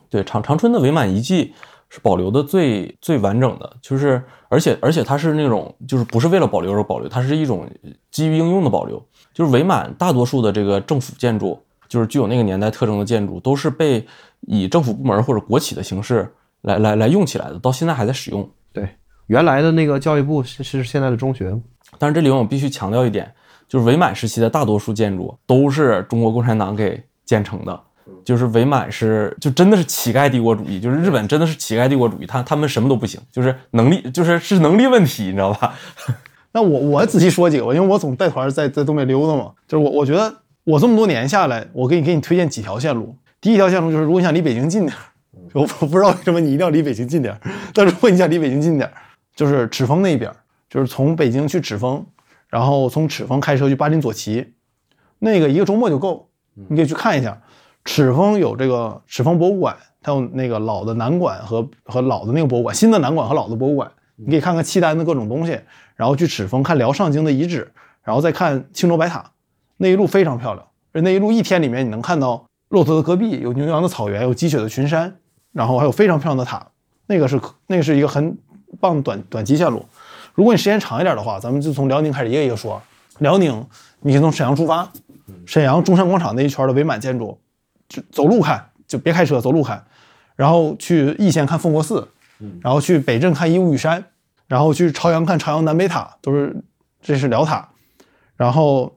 [0.08, 1.52] 对，长长春的伪满遗迹
[1.90, 7.68] 是保留的最最完整的，就是而且而且它是那种就是不是为了保留而保留，它是一种
[8.12, 9.04] 基于应用的保留。
[9.34, 11.60] 就是伪满大多数的这个政府建筑，
[11.94, 14.04] 就是具有那个年代特征的建筑，都是被
[14.48, 16.28] 以政府部门或者国企的形式
[16.62, 18.50] 来来来用起来的，到现在还在使用。
[18.72, 18.90] 对，
[19.28, 21.56] 原来的那个教育部是是现在的中学，
[22.00, 23.32] 但是这里我必须强调一点，
[23.68, 27.80] 就是伪满时期的大多数建筑都是中国共产党给建成的。
[28.26, 35.76] 就是伪满是就真的是乞丐帝国主义，就是日本真的是乞丐帝国主义，他他们什么都不行，就是能力就是是能力问题，你知道吧？
[36.52, 39.52] 那我我仔细说几个吧，因为我总带团在在东北溜达嘛。
[39.68, 40.34] 就是我我觉得
[40.66, 43.16] 我这么多年下来，我给你给你推荐几条线路。
[43.42, 45.02] 第一条线路就是，如果你想离北京近点儿，
[45.54, 47.40] 我我不知道为什么你一定要离北京近点儿，
[47.74, 48.94] 但如果你想离北京近点儿，
[49.36, 50.36] 就是赤峰那边儿，
[50.70, 52.06] 就是从北京去赤峰，
[52.48, 54.54] 然后从赤峰开车去巴林左旗，
[55.20, 56.30] 那个一个周末就够，
[56.70, 57.42] 你可以去看一下。
[57.84, 65.60] 赤峰有这个赤峰博物馆，它有那个老的南馆和和老的那个博物馆，新的南馆和老的博物馆，你可以看看契丹的各种东西，
[65.98, 67.70] 然后去赤峰看辽上京的遗址，
[68.02, 69.30] 然后再看青州白塔，
[69.84, 70.66] 那一路非常漂亮。
[70.94, 75.14] 而那一路一天里面，你能看到骆驼的戈壁，有牛羊的草原，有积雪的群山，
[75.52, 76.66] 然后还有非常漂亮的塔。
[77.08, 78.38] 那个是那个是一个很
[78.80, 79.86] 棒的短短期线路。
[80.34, 82.82] 如果你时间长一点的话，咱们就从辽宁开始一个一个说。
[83.20, 83.68] 辽宁，
[84.00, 84.90] 你可以从沈阳出发，
[85.46, 87.38] 沈阳中山广场那一圈的伪满建筑，
[87.90, 89.84] 就走路看，就别开车，走路看。
[90.36, 92.08] 然后去易县看奉国寺，
[92.62, 94.04] 然后去北镇看义乌玉山，
[94.48, 96.56] 然后去朝阳看朝阳南北塔，都是
[97.02, 97.70] 这是辽塔。
[98.36, 98.96] 然后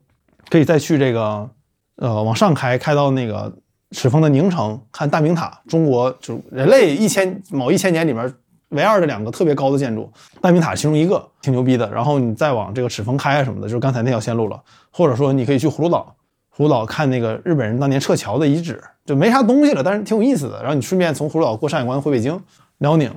[0.49, 1.49] 可以再去这个
[1.97, 3.53] 呃往上开，开到那个
[3.91, 8.33] 赤峰的宁城看大明塔，中国就人类一千某一千年里面
[8.71, 11.89] 唯二的两个特别高的建筑，大明塔其中一个挺牛逼的。
[11.91, 14.61] 然后你再往这个赤峰开啊什么的，就是刚才那条线路了。
[14.91, 16.17] 或者说你可以去葫芦岛，
[16.57, 20.59] 葫芦岛看那个日本人当年撤侨的遗址，就没啥东西了，但是挺有意思的。
[20.61, 22.41] 然后你顺便从葫芦岛过山海关回北京、
[22.79, 23.09] 辽宁。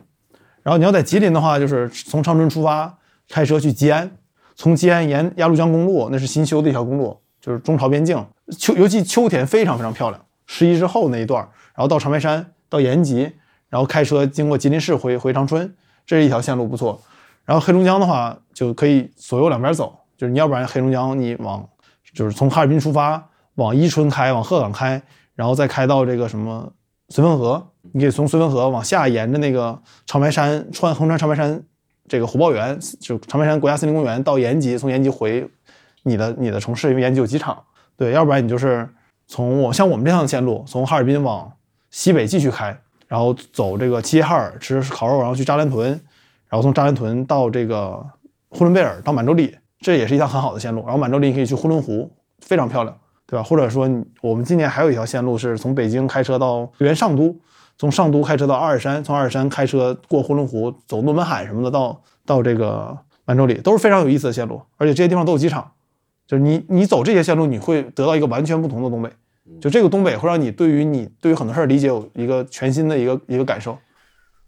[0.62, 2.98] 然后你要在吉林的话，就是从长春出发，
[3.30, 4.12] 开车去吉安，
[4.60, 8.22] 从吉安沿鸭绿江公路，那是新修的一条公路，就是中朝边境。
[8.58, 11.42] 秋尤其秋天非常非常漂亮，十一之后那一段，
[11.74, 13.32] 然后到长白山，到延吉，
[13.70, 15.74] 然后开车经过吉林市回回长春，
[16.06, 17.02] 这是一条线路不错。
[17.46, 21.66] 然后黑龙江的话，就可以左右两边走，就是你要不然黑龙江你往
[22.14, 25.02] 就是从哈尔滨出发，往伊春开，往鹤岗开，
[25.36, 26.70] 然后再开到这个什么
[27.08, 31.64] 绥芬河，你可以从绥芬河往下沿着那个长白山穿横穿长白山
[32.10, 35.48] 这个虎豹园，就长白山国家森林公园到延吉，从延吉回
[36.04, 37.58] 你的你的城市，因为延吉有机场。
[37.96, 38.90] 对，要不然你就是
[39.28, 41.52] 从我像我们这样的线路，从哈尔滨往
[41.92, 42.76] 西北继续开，
[43.08, 45.90] 然后走这个齐齐哈尔吃烤肉，然后去扎兰屯，
[46.48, 48.04] 然后从扎兰屯到这个
[48.50, 50.82] 呼伦贝尔到满洲里，这也是一条很好的线路。
[50.84, 52.98] 然后满洲里你可以去呼伦湖，非常漂亮，
[53.28, 53.44] 对吧？
[53.44, 53.88] 或者说
[54.22, 57.38] 我们今年还有一条线路是从北京开车到原上都，
[57.80, 65.72] 从上都开车到阿尔山，从阿尔山开车过呼伦湖，走诺门罕什么的到到这个满洲里，都是非常有意思的线路，而且这些地方都有机场。
[66.28, 69.10] 就是你你走这些线路，你会得到一个完全不同的东北。
[69.62, 73.76] 就这个东北会让你对于你对于很多事儿理解有一个全新的一个一个感受。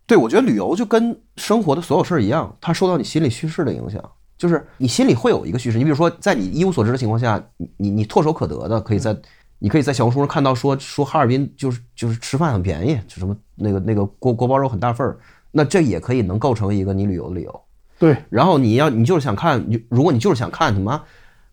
[0.06, 4.04] 对，我觉得旅游就跟生活的所有事儿一样，它受到你心理叙事的影响。
[4.38, 5.78] 就是你心里会有一个叙事。
[5.78, 9.16] 你比如说，在你一无所知的情况下，你你你唾手可得的，可以在
[9.64, 15.20] 你可以在小红书上看到说说哈尔滨就是就是吃饭很便宜，就什么那个那个锅锅包肉很大份儿，
[15.52, 17.62] 那这也可以能构成一个你旅游的理由。
[18.00, 21.04] 对，然后你要你就是想看，你如果你就是想看什么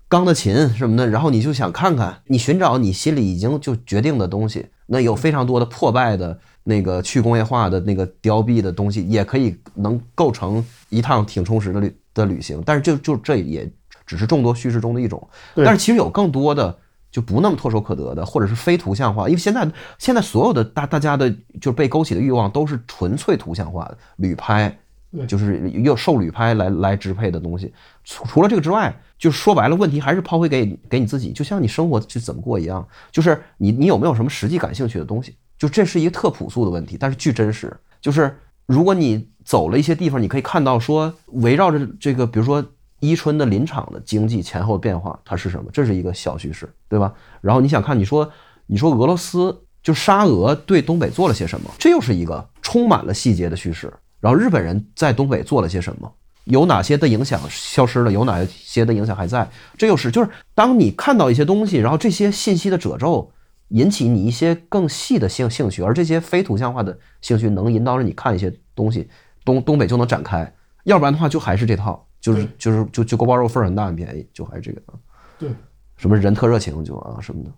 [0.08, 12.62] 钢的琴什么的，然后你就想看看，你寻找你心里已经就决定的东西，那有非常多的破败的那个去工业化的那个凋敝的东西，也可以能构成一趟挺充实的旅的旅行。
[12.64, 13.70] 但是就就这也
[14.06, 16.74] 只是众多叙事中的一种，但是其实有更多的。
[17.10, 21.30] 就不那么唾手可得的，或者是非图像化，因为现在现在所有的大大家的
[21.60, 24.78] 就是被勾起的欲望都是纯粹图像化的，旅拍，
[25.26, 27.72] 就是又受旅拍来来支配的东西。
[28.04, 35.34] 除除了这个之外，就说白了，问题还是抛回给给你自己，就像你生活去怎么过一样，就是你你有没有什么实际感兴趣的东西？
[35.58, 37.74] 就这是一个特朴素的问题，但是巨真实。
[38.00, 42.64] 就是如果你走了一些地方，你可以看到说，围绕着这个，比如说
[43.00, 45.70] 伊春的林场的经济前后变化，它是什么？
[45.72, 47.12] 这是一个小叙事，对吧？
[47.40, 48.30] 然后你想看，你说
[48.66, 51.70] 你说俄罗斯就沙俄对东北做了些什么？
[51.78, 53.92] 这又是一个充满了细节的叙事。
[54.20, 56.12] 然后日本人在东北做了些什么？
[56.44, 58.10] 有哪些的影响消失了？
[58.10, 59.48] 有哪些的影响还在？
[59.76, 63.30] 这又是就是当你看到一些东西，然后这些信息的褶皱
[63.68, 69.08] 引起你一些更细的兴兴趣，而这些非图像化的兴趣能引导着你看一些东西，
[69.44, 70.52] 东东北就能展开。
[70.84, 74.94] 要不然的话，就还是这套，就是就是就就锅包肉份儿很大很便宜，就还是这个啊。
[75.38, 75.48] 对，
[75.96, 77.50] 什么人特热情就啊什么的。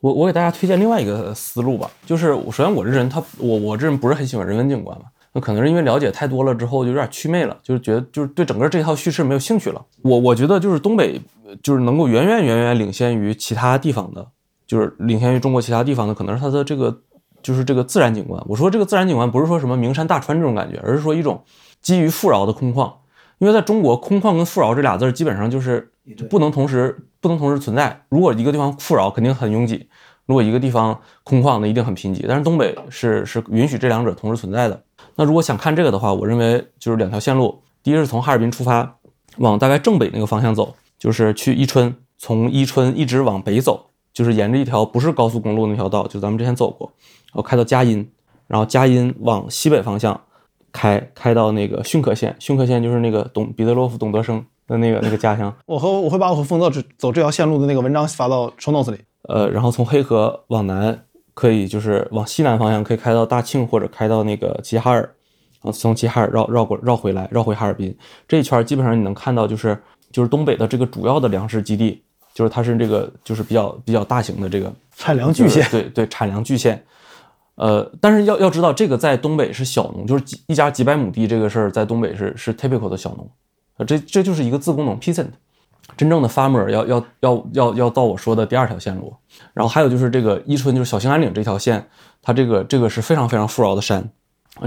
[0.00, 9.84] 我我给大家推荐另外一个思路吧，就是我首先我这人他我我这人不是很喜欢人文景观嘛，那可能是因为了解太多了之后就有点祛魅了，就是觉得就是对整个这套叙事没有兴趣了。
[10.02, 14.26] 我我觉得就是东北呃就是能够远远远远领先于其他地方的，
[14.66, 17.02] 就是领先于中国其他地方的，可能是它的这个
[17.42, 18.42] 就是这个自然景观。
[18.46, 21.42] 我说这个自然景观不是说什么名山大川这种感觉，而是说一种
[21.82, 22.90] 基于富饶的空旷。
[23.38, 25.90] 因为在中国，空旷跟富饶这俩字儿基本上就是
[26.30, 28.04] 不能同时不能同时存在。
[28.08, 29.86] 如果一个地方富饶，肯定很拥挤；
[30.24, 32.24] 如果一个地方空旷，那一定很贫瘠。
[32.26, 34.82] 但是东北是是允许这两者同时存在的。
[35.16, 38.96] 那如果想看这个的话，我认为就是两条线路：第一是从哈尔滨出发，
[39.38, 46.90] 往大概正北那个方向走，就是去伊春，从伊春一直往北走，就是沿着一条不是高速公路那条道，就咱们之前走过，
[47.26, 48.10] 然后开到佳音，
[48.46, 50.18] 然后佳音往西北方向
[50.76, 58.98] 开，开到那个逊克县，逊克县就是那个董彼得罗夫董德生的那个那个家乡，我和我会把我和丰泽只走这条线路的那个文章发到 show notes 里。
[59.22, 65.10] 呃，然后从黑河往南，可以就是往西南方向可以开到大庆或者开到那个齐齐哈尔，
[65.72, 67.96] 从齐齐哈尔绕绕过绕回来，绕回哈尔滨
[68.28, 69.76] 这一圈，基本上你能看到就是
[70.12, 72.02] 就是东北的这个主要的粮食基地，
[72.34, 76.84] 就是它是这个就是比较比较大型的这个产粮巨县，对对，产粮巨县。
[77.56, 83.30] 呃，但是要要知道，这个在东北是小农，就是几一家几百亩地这个事儿，在东北是是 typical 的小农，
[83.78, 85.28] 呃，这这就是一个自工农 peasant。
[85.96, 89.14] 真正的 farmer 要要要要要到我说的第二条线路，
[89.54, 91.86] 然后还有就是这个伊春，就是小兴安岭这条线，
[92.20, 94.10] 它这个这个是非常非常富饶的山，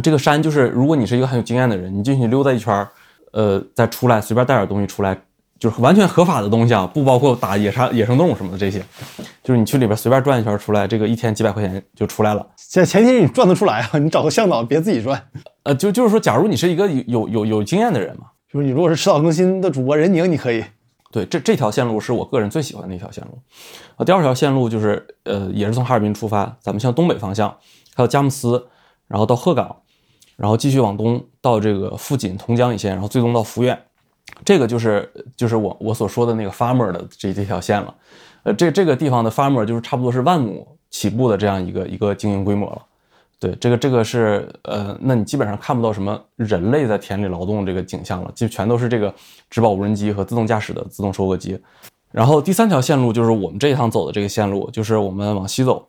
[0.01, 2.87] 这个山就是如果你是一个很有经验的人，你进去溜达一圈儿，
[3.33, 5.21] 呃，再出来随便带点东西出来，
[5.59, 8.79] 就是完全合法的东西啊，不包括打野杀野生动物什么的这些，
[9.43, 12.47] 就是你去里边随便转一圈出来，这个一天几百块钱就出来了。
[12.55, 15.21] 前前提是你转得出来啊，你找个向导别自己转。
[15.63, 20.63] 呃，就就是说，假如你是一个有有有有经验的人嘛，就是你如果是迟早更新的主播任宁，你可以。
[21.11, 23.37] 对，这这条线路是我个人最喜欢的一条线路。
[23.97, 27.49] 啊，第二条线路就是呃，也是从哈尔滨出发，咱们向东北方向，
[27.95, 28.67] 还有佳木斯，
[29.07, 29.75] 然后到鹤岗，
[30.37, 33.77] 然后继续往东到这个富锦、同江一线，然后最终到抚远。
[34.43, 37.93] 这个就是就是我我所说的那个 farmer 的这这条线了。
[38.43, 42.81] 呃，这这个地方的 farmer 就是差不多是万亩起步的这样一个一个经营规模了。
[43.37, 49.13] 对，这个这个是呃，那你基本上看不到什么人类在田里劳动这个景象了，就全都是这个
[49.49, 51.57] 植保无人机和自动驾驶的自动收割机。
[52.11, 55.87] 然后第三条线路就是我们这一趟走的这个线路，就是我们往西走，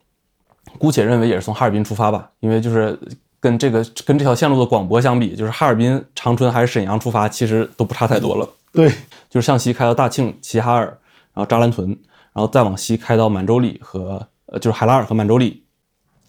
[0.78, 2.96] 姑且认为也是从哈尔滨出发吧，因为就是
[3.40, 8.48] 跟这个跟这条线路的广博相比，就是哈尔滨、长春还是沈阳出发，其实都不差太多了。
[8.72, 8.88] 对，
[9.30, 10.84] 就是向西开到大庆、齐齐哈尔，
[11.32, 11.88] 然后扎兰屯，
[12.32, 15.64] 然后再往西开到满洲里和呃就是海拉尔和满洲里，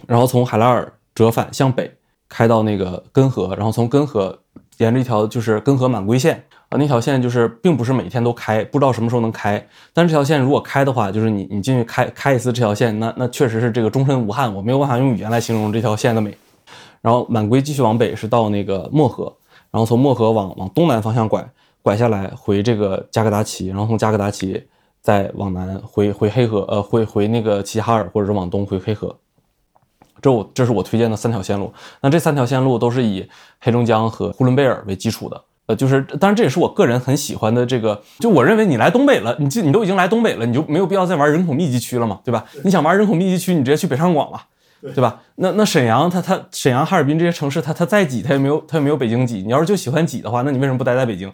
[0.08, 1.92] 然后从海拉尔折返向北
[2.30, 4.40] 开到那个根河，然后从根河
[4.78, 9.64] 沿着一条就是根河满归线啊，那条线就是并不是每天都开，不知道什么时候能开。
[9.94, 16.36] 但这条线如果开的话，就是你你进去开开一次这条线，那那确实是这个终身无憾，我没有办法用语言来形容这条线的美。
[17.02, 19.34] 然后满归继续往北是到那个漠河，
[19.72, 21.48] 然后从漠河往往东南方向拐
[21.82, 24.64] 拐下来回这个加格达奇，然后从加格达奇
[25.02, 29.16] 再往南回回黑河，呃回回那个齐齐哈尔，或者是往东回黑河。
[30.22, 31.74] 这我这是我推荐的三条线路。
[32.02, 33.28] 那这三条线路都是以
[33.60, 35.44] 黑龙江和呼伦贝尔为基础的。
[35.66, 38.00] 呃，就是当然这也是我个人很喜欢的这个。
[38.20, 42.46] 就我认为你来东北了，你这你都已经来东北了，你就没有必要再玩人口密集区了嘛，对吧？
[42.64, 44.48] 你想玩人口密集区，你直接去北上广吧，
[44.82, 45.22] 对吧？
[45.36, 49.44] 那那沈阳它它沈阳哈尔滨这些城市，它它再挤，它也没有它也没有北京挤。
[49.44, 51.32] 你要是就喜欢挤的话，那你为什么不待在北京？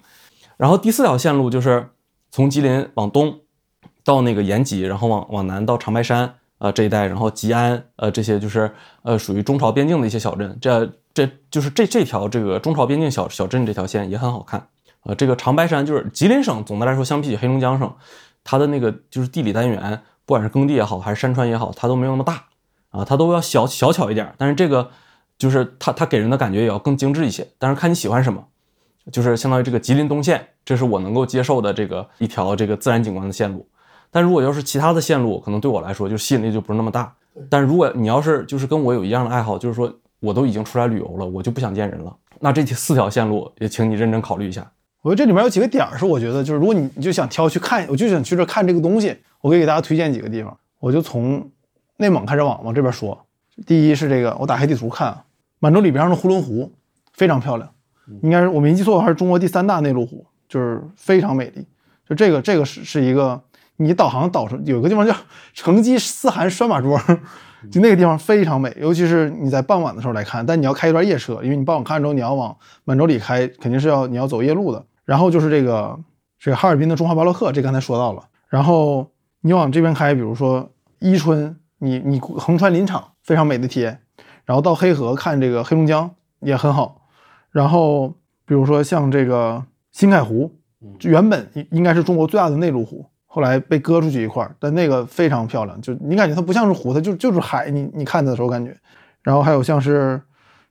[0.57, 1.89] 然后第四条线路就是
[2.31, 3.39] 从吉林往东
[4.03, 6.35] 到那个延吉，然后往往南到长白山。
[6.59, 8.71] 呃，这一带，然后吉安，呃，这些就是
[9.03, 14.67] 呃属于中朝边境的一些小镇，这这就是这这条这个中朝边境小小镇这条线也很好看。
[15.03, 17.93] 呃，这个长白山就是吉林省，总的来说相比起黑龙江省，
[18.43, 22.43] 它的那个就是地理单元，不管是耕地也好，还是山川也好，它都没有那么大
[22.89, 24.33] 啊，它都要小小巧一点。
[24.37, 24.89] 但是这个
[25.37, 27.47] 就是它它给人的感觉也要更精致一些。
[27.57, 28.45] 但是看你喜欢什么，
[29.11, 33.67] 就是相当于这个吉林东线，这是我能够接受的这个一条这个自然景观的线路。
[34.09, 37.13] 但如果要是其他的线路，可能对我来说就吸引力就不是那么大。
[37.49, 44.71] 但如果你要是就是跟我有一样的爱好，就是说我都已经出来旅游了，我就不想见人了，那这四条线路也请你认真考虑一下。
[45.03, 50.57] 我觉得这里面有几个点儿是我觉得就是如果你你就想挑去看，我就想去这看这个东西，我可以给大家推荐几个地方。
[50.79, 51.47] 我就从
[51.97, 53.25] 内蒙开始往往这边说。
[53.65, 55.23] 第一是这个，我打开地图看啊，
[55.59, 56.71] 满洲里边上的呼伦湖
[57.13, 57.69] 非常漂亮，
[58.21, 61.67] 应该是我没记错的话是中国第三大内陆湖，就是非常美丽。
[62.07, 63.41] 就这个这个是是一个。
[63.79, 65.15] 你导航导出有个地方叫
[65.53, 66.99] 成吉思汗拴马桩，
[67.71, 70.43] 就那个地方非常美，尤其是你在傍晚的时候来看。
[70.43, 74.83] 但你要开一段夜车，因为你傍晚看完之后你要往满洲里开，肯定是要你要走夜路的。
[75.05, 75.95] 然后就是这个
[76.39, 78.23] 这个哈尔滨的中华巴洛克，这刚才说到了。
[78.49, 80.67] 然后你往这边开，比如说
[80.97, 83.99] 伊春，你你横穿林场，非常美的体验。
[84.45, 86.09] 然后到黑河看这个黑龙江
[86.39, 87.01] 也很好。
[87.51, 88.09] 然后
[88.45, 90.51] 比如说像这个新凯湖，
[91.01, 93.05] 原本应该是中国最大的内陆湖。
[93.29, 97.69] 后来被割出去一块儿，但那个非常漂亮，就你感觉它不像是湖，它就就是海。
[97.69, 98.75] 你你看它的时候感觉，
[99.21, 100.19] 然后还有像是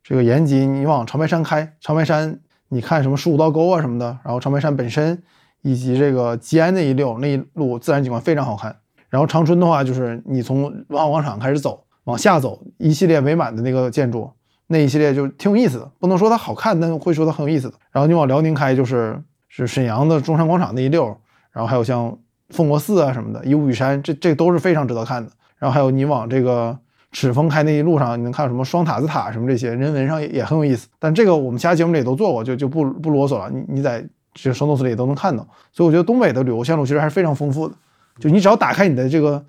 [0.03, 2.41] 这个延吉，你往长白山开，长白山
[2.71, 5.23] 你看什么十五道沟啊什么的，然后长白山本身
[5.63, 8.75] 以及这个吉安那一溜那一路自然景观非常好看。
[9.17, 14.31] 然后长春的话，就是你从文化广场开始走，往下走一系列围满的那个建筑，
[14.67, 17.75] 那一系列就挺有意思的，不能说它好看，但会说它很有意思的。
[17.91, 21.07] 然后你往辽宁开，就是是沈阳的中山广场那一溜，
[21.51, 22.15] 然后还有像。
[22.51, 25.29] 凤国寺啊什么的，一五雨山，这这都是非常值得看的。
[25.59, 26.79] 然后还有你往这个
[27.11, 30.87] 赤峰开那一路上，你能看到什么双塔子塔什么这些，人文上也也很有意思。
[31.01, 33.51] 但这个我们其他节目里都做过，就就不不啰嗦了。
[33.51, 34.01] 你你在
[34.33, 35.45] 这个生动词里都能看到。
[35.73, 37.75] 所以我觉得东北的旅游线路其实还是非常丰富的。
[38.19, 39.45] 就你只要打开你的这个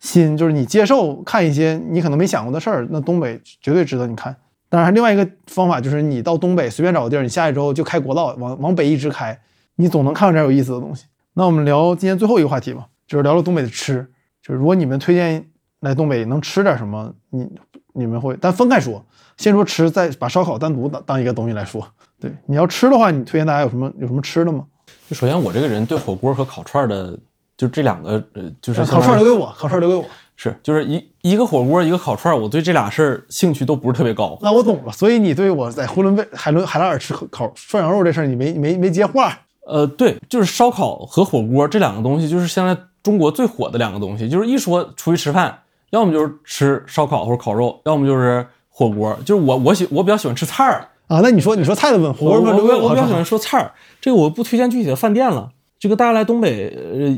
[0.00, 4.34] 心，就是你接受看一些你可能没想过的事儿，那东北绝对值得你看。
[4.68, 9.38] 当然，另外一个方法就是你到东北随便找个地儿，你下去之后就开国道往往北一直开，
[9.76, 11.06] 你总能看到点有意思的东西。
[11.34, 14.06] 那我们聊今天最后一个话题吧，就是聊聊东北的吃。
[14.42, 15.44] 就是如果你们推荐
[15.80, 17.48] 来东北能吃点什么，你
[17.92, 19.04] 你们会，但分开说，
[19.36, 21.86] 先说吃，再把烧烤单独当当一个东西来说。
[22.20, 24.66] 对，你要吃的话，你推荐大家有什么有什么吃的吗？
[25.08, 27.18] 就首先我这个人对火锅和烤串的，
[27.58, 30.04] 就这两个呃，就是烤串留给我，烤串留给我。
[30.36, 34.38] 是，就是一一个火锅，一个烤串，我对这俩事儿兴趣都不是特别高。
[34.40, 39.36] 那我懂了，所以你对我在呼伦贝海伦海拉尔吃烤涮羊肉这事儿，你没没没接话。
[39.66, 44.28] 呃，对，就是烧烤和火锅这两个东西，就是现在中国最火的两个东西。
[44.28, 45.58] 就是一说出去吃饭，
[45.90, 49.18] 要么就是吃烧烤或者烤肉，要么就是火锅。
[49.24, 51.18] 就是我我喜我比较喜欢吃菜儿啊。
[51.20, 53.72] 那你说你说菜的问，我我我比较喜欢说菜儿。
[54.00, 55.50] 这个我不推荐具体的饭店了。
[55.78, 57.08] 这个大家来东北，呃，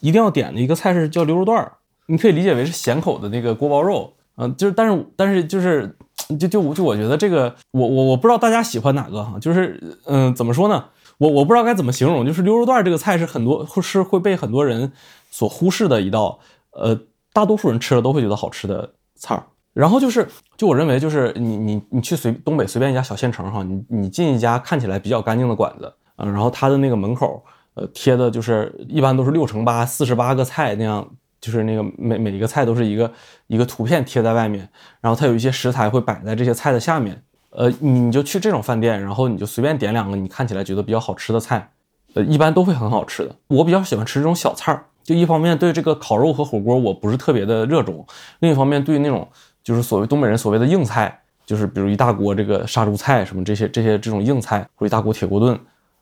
[0.00, 1.72] 一定要点的一个菜是叫牛肉段儿。
[2.06, 5.94] 你可以理解为是咸口的那个锅包肉，嗯，就是，但是，但是，就是，
[6.38, 10.86] 就就就我觉得这个，我我我不知道大家喜欢哪个哈，就是，嗯，怎么说呢？
[11.18, 14.92] 我我不知道该怎么形容，就是溜肉段这个菜是很多是会被很多人
[15.30, 16.38] 所忽视的一道，
[16.70, 16.98] 呃，
[17.32, 19.44] 大多数人吃了都会觉得好吃的菜儿。
[19.74, 27.44] 然后就是，就我认为就是你你你去随东北随便一家小县城哈，你你进一家看起来比较干净的馆子，嗯，然后它的那个门口，
[27.78, 31.08] 呃，贴的就是一般都是六乘八四十八个菜那样。
[31.40, 33.08] 就是那个每每一个菜都是一个
[33.46, 34.68] 一个图片贴在外面，
[35.00, 37.22] 然后它有一些食材会摆在这些菜的下面。
[37.50, 41.70] 呃，你你就去这种饭店，然后你就随便点两个你看起来觉得比较好吃的菜，
[42.14, 43.36] 呃，一般都会很好吃的。
[43.46, 48.04] 我比较喜欢吃这种小菜儿，就一方面对这个烤肉和火锅我不是特别的热衷，
[48.40, 49.28] 另一方面对那种
[49.62, 55.56] 就是所谓东北人所谓的硬菜，就是比如一大锅这个杀猪菜什么这些这些这种硬菜，或者一大锅铁锅炖。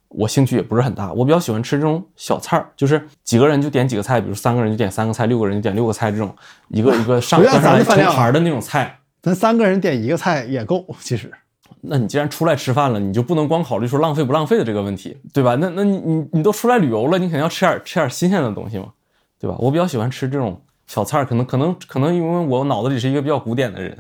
[0.09, 6.35] 我兴趣也不是很大，我比较喜欢吃这种小菜儿，就是几个人就点几个菜，比如三个人就点三个菜，六个人就点六个菜，这种
[6.69, 8.99] 一个一个 上上来成盘的那种菜。
[9.23, 11.33] 咱三个人点一个菜也够，其实。
[11.81, 15.57] 那你既然出来吃饭了，你就不能光考虑说浪费不浪费的这个问题，对吧？
[15.57, 18.93] 那那你你你都出来旅游了，你肯定要吃点吃点新鲜的东西嘛，
[19.39, 19.57] 对吧？
[19.59, 23.97] 我比较喜欢吃这种小菜儿，可能可能可能因为我脑子里是一个比较古典的人。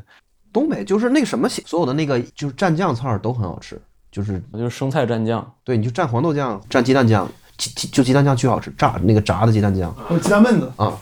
[0.52, 3.80] 东北就是那个什么，所有的那个就是蘸酱菜都很好吃。
[4.16, 10.72] 就是就是生菜蘸酱，对，你就蘸黄豆酱，蘸鸡蛋酱，鸡鸡就鸡蛋酱巨好吃，炸那个炸的鸡蛋酱，还有鸡蛋焖子。
[10.76, 10.96] 啊，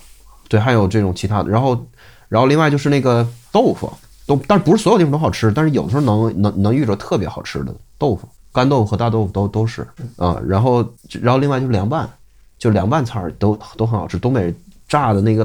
[0.49, 1.81] 对，还有这种其他的，然后
[2.29, 3.89] 然后另外就是那个豆腐，
[4.27, 9.87] 都但是不是所有地方都好吃，但是有的时候能能能遇着特别好吃的豆腐，干豆腐和大豆腐都都是。
[10.17, 10.85] 啊，然后
[11.23, 12.11] 然后另外就是凉拌，
[12.59, 14.53] 就凉拌菜都都很好吃，东北
[14.89, 15.45] 炸的那个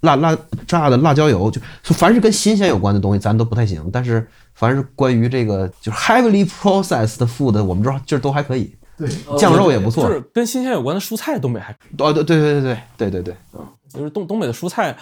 [0.00, 1.60] 辣辣炸的辣椒油，就
[1.94, 4.26] 凡是跟新鲜有关的东西咱都不太行，但是。
[4.54, 8.70] 凡是关于这个就是 heavily processed food，我们知道就是都还可以。
[8.98, 9.08] 对，
[9.38, 10.06] 酱肉也不错。
[10.06, 14.94] 就是跟新鲜有关的蔬菜，东北还哦，对对对对对对对对，嗯，就是东东北的蔬菜，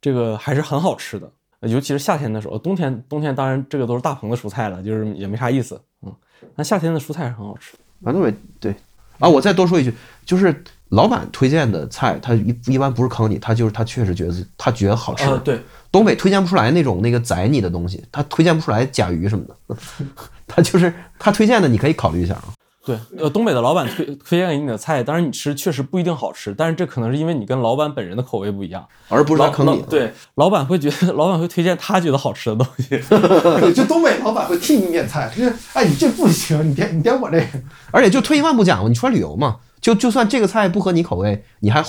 [0.00, 1.28] 这个还是很好吃的，
[1.62, 2.56] 尤其是夏天的时候。
[2.56, 5.78] 冬天冬天当然这个都是大棚的蔬菜了，就是也没啥意思。
[6.02, 6.14] 嗯，
[6.54, 7.72] 那夏天的蔬菜是很好吃。
[8.04, 8.72] 啊，东北对
[9.18, 9.92] 啊，我再多说一句，
[10.24, 10.62] 就是
[10.92, 15.26] 老板推荐的菜，他一一般不是坑你，他就是他确实觉得他觉得好吃。
[15.42, 15.60] 对。
[15.90, 19.76] 东北推荐不出来那种那个宰你的东西，他推荐不出来甲鱼什么的，
[20.48, 22.44] 他就是他推荐的，你可以考虑一下啊。
[22.84, 29.82] 对，呃，东北的老板推推荐给你的菜，当然你吃确实不一定好吃，但是这可能是因为你跟老板本人的口味不一样，而不是他坑你。
[29.88, 33.00] 对，老板会觉得， 老板会推荐他觉得好吃的东西。
[33.72, 37.46] 就东北老板会替你点菜，就是哎，你这不行，你点你点我这个。
[37.92, 41.84] 而且就退一万步讲，你出来旅游嘛，就就算这个菜不合你口味，你还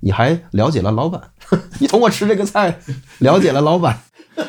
[0.00, 1.20] 你还了解了老板，
[1.78, 2.80] 你通过吃这个菜
[3.20, 4.00] 了解了老板，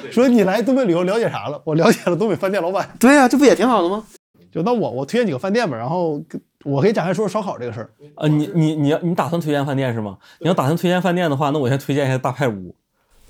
[0.09, 1.61] 说你来东北旅游了解啥了？
[1.65, 2.89] 我了解了东北饭店老板。
[2.99, 4.03] 对呀，这不也挺好的吗？
[4.51, 6.23] 就那我我推荐几个饭店吧，然后
[6.63, 7.89] 我可以展开说说烧烤这个事儿。
[8.15, 10.17] 呃，你你你要你打算推荐饭店是吗？
[10.39, 12.73] 你要打算推荐饭店的话，那我先推荐一下大派屋。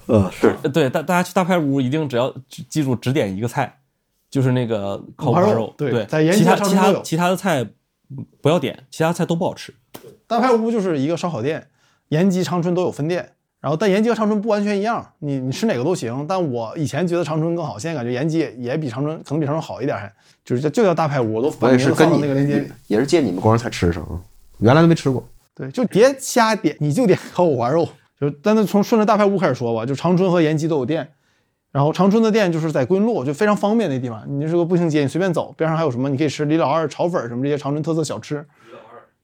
[0.06, 2.32] 呃，是对大大家去大派屋一定只要
[2.70, 3.80] 记住只点一个菜，
[4.30, 5.74] 就是那个烤五花肉。
[5.76, 7.66] 对，在其他其他其他的菜
[8.42, 9.74] 不要点，其他菜都不好吃。
[10.28, 11.68] 大排屋就是一个烧烤店。
[12.10, 16.24] 延吉、长春都有分店，然后但延吉和长春不完全一样，你你吃哪个都行。
[16.30, 24.06] 但我以前觉得长春更好，现在感觉延吉也也比长春可能比长春好一点，还就是就叫大排屋，我都我也是跟你那个链接，也是借你们光才吃上，
[24.60, 25.28] 原来都没吃过。
[25.56, 27.90] 对，就别瞎点，你就点烤五花肉。
[28.22, 31.15] 就但是从顺着大排屋开始说吧，就长春和延吉都有店，
[31.76, 38.48] 然后长春的店就是在桂林路，就非常方便那地方，你是个步行街，你随便走，边上还有什么，你可以吃李老二炒粉什么这些长春特色小吃。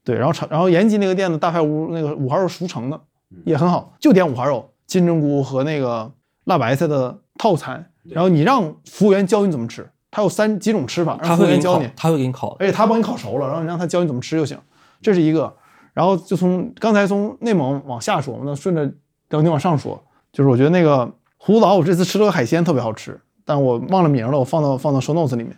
[0.03, 2.99] 对，然后长然后延吉那个店的大排屋那个五花肉熟成的。
[3.45, 6.11] 也很好，就点五花肉、金针菇和那个
[6.43, 14.57] 辣白菜的套餐，然后你让服务员教你怎么吃，他有三几种吃法，让服务员教你，他会给你烤，而且他帮你烤熟了，然后你让他教你怎么吃就行，
[15.01, 15.55] 这是一个。
[15.93, 18.91] 然后就从刚才从内蒙往下说，那顺着
[19.29, 21.09] 辽宁往上说，就是我觉得那个
[21.43, 25.57] 葫芦岛，我这次吃了个海鲜特别好吃，但我忘了名了，我放到放到 show notes 里面。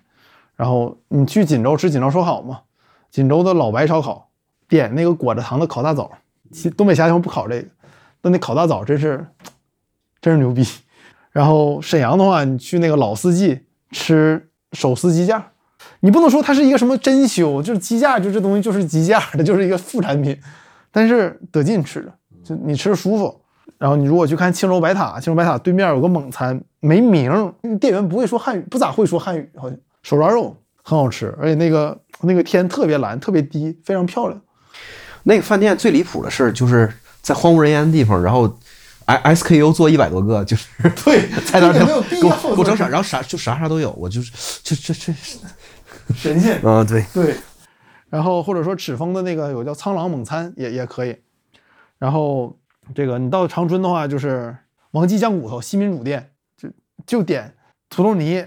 [0.55, 2.61] 然后你去锦州吃锦州烧烤嘛，
[3.11, 4.29] 锦州的老白烧烤，
[4.69, 6.09] 点那个裹着糖的烤大枣。
[6.51, 7.67] 其东北其他地方不烤这个，
[8.21, 9.25] 但那烤大枣真是
[10.21, 10.63] 真是牛逼。
[11.31, 13.59] 然后沈阳的话，你去那个老四季
[13.91, 15.51] 吃手撕鸡架，
[15.99, 20.39] 你不能说它是一个什么珍馐，就是鸡架，就这东西就是鸡架的，就是一个副产品，
[20.91, 22.13] 但是得劲吃着，
[22.43, 23.41] 就你吃着舒服。
[23.83, 34.41] 然后你如果去看青州白塔，青州白塔对面有个蒙餐，没名儿，店员不会说汉语，不咋会说汉语，好像手抓肉很好吃，而且那个那个天特别蓝，特别低，非常漂亮。
[35.23, 36.89] 那个饭店最离谱的事就是
[37.21, 38.57] 在荒无人烟的地方，然后
[39.03, 40.69] S K U 做一百多个，就是
[41.03, 42.01] 对，菜单上给我
[42.55, 44.31] 给我整啥，然后啥就啥啥都有，我就是
[44.63, 45.13] 这这这
[46.15, 46.57] 神仙。
[46.61, 47.35] 啊 对，对，
[48.09, 51.17] 然后或者说赤峰的那个有叫苍狼蒙餐也也可以。
[51.99, 52.57] 然后
[52.93, 54.55] 这个你到长春的话，就是
[54.91, 56.69] 王记酱骨头西民主店，就
[57.05, 57.53] 就点
[57.89, 58.45] 土豆泥、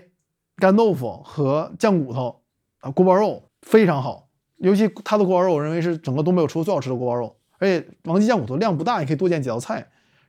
[0.56, 2.42] 干豆腐和酱骨头
[2.80, 4.28] 啊锅包肉非常好，
[4.58, 7.36] 尤其它的锅包肉，我认为是整个东北我吃过最好吃的锅包肉。
[7.58, 9.76] 而且王记酱骨头量不大，你可以多点几道菜。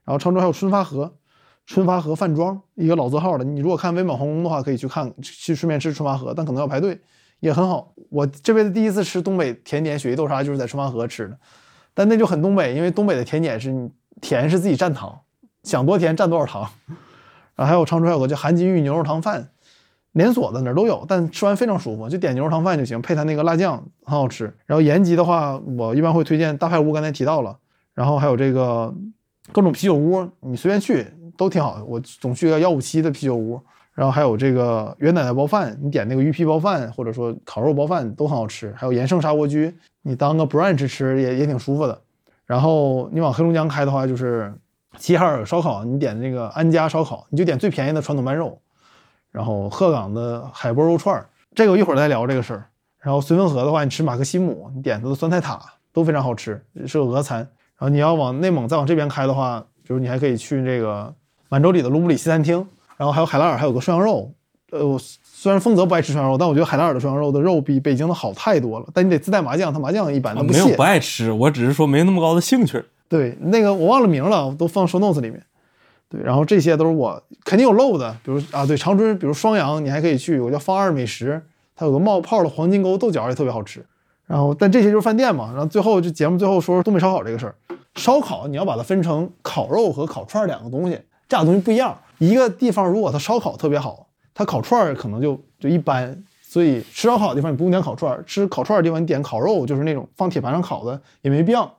[0.04, 1.18] 然后常州还有春发河，
[1.66, 7.00] 春发河饭庄一个老字号的，你如果看威猛皇宫的话，可以去看去顺便吃春发河，但可能要排队。
[7.40, 7.94] 也很好。
[8.10, 11.38] 我这辈子第一次吃东北甜点雪域豆沙，就是在春发河吃的，
[11.98, 13.90] 但那就很东北，因为东北的甜点是
[14.22, 15.20] 甜是自己蘸糖，
[15.64, 16.70] 想多甜蘸多少糖。
[17.56, 19.50] 然后还有长春还有个叫韩金玉牛肉汤饭，
[20.12, 24.56] 连锁的哪儿都有，但吃完非常舒服，就点牛肉汤饭就行，配它那个辣酱很好吃。
[24.68, 27.58] 然后延吉的话，我一般会推荐大派屋，刚才提到了，
[27.96, 28.94] 然后还有这个
[29.52, 31.04] 各种啤酒屋，你随便去
[31.36, 31.84] 都挺好的。
[31.84, 33.60] 我总去个幺五七的啤酒屋。
[33.98, 38.72] 然后还有这个袁奶奶包饭，你点那个鱼皮包饭，或者说烤肉包饭都很好吃。
[38.78, 39.74] 还有延盛砂锅居，
[40.04, 42.00] 你当个 brunch 吃也也挺舒服的。
[42.46, 44.54] 然后你往黑龙江开的话，就是
[45.00, 48.62] 齐齐哈尔烧烤，你点那个安家烧烤，你就点最便宜的传统拌肉。
[49.32, 52.70] 然后鹤岗的海波肉串儿，这个一会儿再聊这个事儿。
[53.00, 55.60] 然后绥芬河的话，你吃马克西姆，你点它的酸菜塔
[55.92, 57.40] 都非常好吃，是个俄餐。
[57.40, 61.12] 然后你要往内蒙再往这边开的话，就是你还可以去这个
[61.50, 62.64] 满洲里的卢布里西餐厅。
[62.98, 64.32] 然后还有海拉尔，还有个涮羊肉。
[64.72, 68.86] 呃，我虽然丰泽不爱吃涮羊肉，但我觉得海拉尔的涮羊肉的肉比北京的好太多了。
[68.94, 70.84] 但你得自带麻酱，它麻酱一般，它不卸没有不。
[70.84, 72.84] 爱吃，我只是说没那么高的兴趣。
[73.08, 75.42] 对，那个我忘了名了，都放 show notes 里面。
[76.10, 81.42] 对，然后这些都是我肯定有漏的，比如啊，对，长春，比如双阳，你还可以去，有个叫方二美食，
[81.76, 83.86] 它有个冒泡的黄金沟豆角也特别好吃。
[84.26, 85.52] 然后，但这些就是饭店嘛。
[85.52, 87.56] 然后最后就节目最后说说东北烧烤这个事儿。
[87.96, 91.98] 烧烤你要把它分成烤肉和烤串儿两个东西，这俩东西不一样。
[92.20, 96.24] 一个地方如果它烧烤特别好，它烤串儿可能就就一般。
[96.50, 101.72] 所以吃烧烤的地方你不用点烤串儿，吃烤串儿的地方你点烤肉，就是那种放铁盘上烤的也没必要。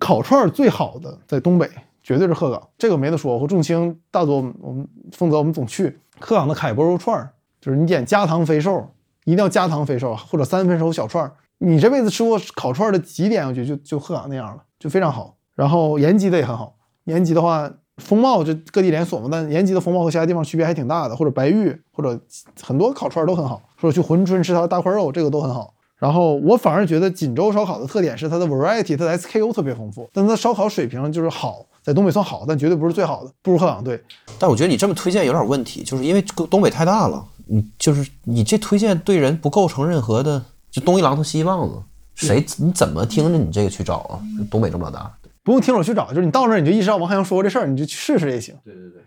[0.00, 1.70] 烤串儿最好的在东北
[2.02, 3.38] 绝对是鹤岗，这个没得说。
[3.38, 7.30] 和重庆、大多我们丰泽我们总去鹤岗的凯波肉串儿，
[7.60, 8.88] 就是你点加糖肥瘦，
[9.24, 11.30] 一定要加糖肥瘦或者三分熟小串儿。
[11.58, 15.36] 你这辈子吃过烤串儿的几点，我觉得就就鹤岗那样了，就非常好。
[15.54, 16.74] 然后延吉的也很好，
[17.04, 22.18] 延吉的话，风貌就各地连锁嘛，但延吉的风貌和其他地方区别还挺大的，或者白玉，或者
[22.62, 25.72] 很多烤串儿都很好，或者去珲春吃它的大块肉，这个都很好。
[25.96, 34.02] 然后我反而觉得锦州烧烤的特点是它的 variety，它的 SKU 特别丰富，但它烧烤水平就是好，在东北算好，但绝对不是最好的，不如鹤岗对。
[34.38, 36.20] 但我觉得你这么推荐有点问题，就是因为
[36.50, 41.76] 东北太大了，你就是你这推荐对人不构成任何的，就东一榔头西一棒子，
[42.16, 44.20] 谁你怎么听着你这个去找啊？
[44.50, 45.10] 东北这么大，
[45.44, 48.54] 不用听我去找，就是你到那儿你就意识到王海洋说过这事儿，你就去试试也行。
[48.64, 49.02] 对对对，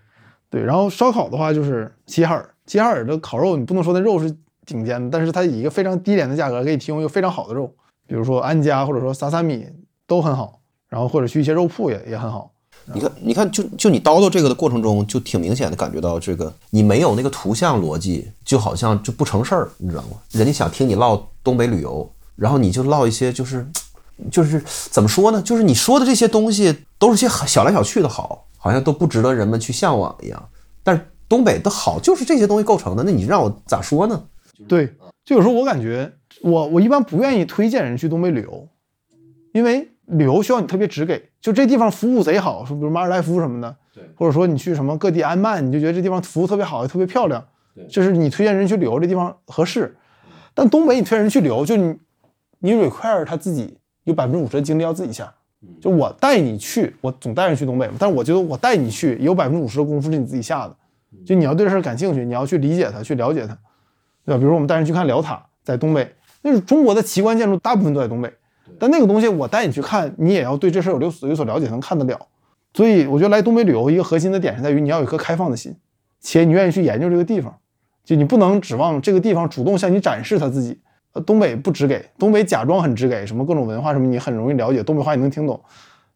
[0.50, 4.34] 对，然后烧烤的话就是齐齐哈尔，齐齐哈尔的烤肉你不能说那肉是
[4.66, 7.74] 顶尖的，但是它以一个非常低廉的价格给你提供一个非常好的肉，
[8.08, 9.66] 比如说安家或者说萨萨米
[10.06, 12.52] 都很好，然后或者去一些肉铺也也很好。
[12.94, 20.12] 你看，你看，就就你叨叨这个的过程中，就挺明显的感觉到这个你没有那个图像逻辑，就好像就不成事儿，你知道吗？
[20.32, 23.68] 人家想听你唠东北旅游，然后你就唠一些就是
[24.32, 24.61] 就是
[24.91, 25.41] 怎么说呢？
[25.41, 30.49] 就是你说的这些东西都是些很小来小去的好，好像都不值得人们去向往一样。
[30.84, 34.24] 但是东北的好就是这些东西构成的，那你让我咋说呢？
[34.68, 36.11] 对，就有时候我感觉
[36.41, 38.68] 我我一般不愿意推荐人去东北旅游，
[39.53, 47.45] 因为旅游需要你特别直给，就这地方服务贼好，说比如马尔代夫什么的，对或者说你去什么各地安曼，你就觉得这地方服务特别好，特别漂亮，
[47.76, 49.95] 对就是你推荐人去旅游这地方合适。
[50.55, 51.95] 但东北你推荐人去旅游，就你
[52.59, 53.78] 你 require 他自己
[54.08, 55.32] 有百分之五十的精力要自己下，
[55.82, 60.76] 就我带你去，我总带人去东北嘛，但是我觉得我带你去也有百分之五十的功夫是你自己下的，
[61.26, 63.58] 就你要对这事儿感兴趣，你要去理解它，去了解它。
[64.26, 64.38] 对吧？
[64.38, 68.32] 比如说我们带人去看辽塔，在东北，那是中国的奇观建筑，大部分都在东北。
[68.78, 72.20] 但那个东西我带你去看，你也要对这事儿有有所了解，能看得了。
[72.74, 75.76] 所以我觉得来东北旅游一个核心的点是在于你要有一颗开放的心，
[76.20, 77.58] 且你愿意去研究这个地方。
[78.03, 80.80] 就你不能指望这个地方主动向你展示它自己。
[81.22, 85.59] 东北不只给，东北假装很只给，什么各种文化什么你很容易了解，东北话你能听懂。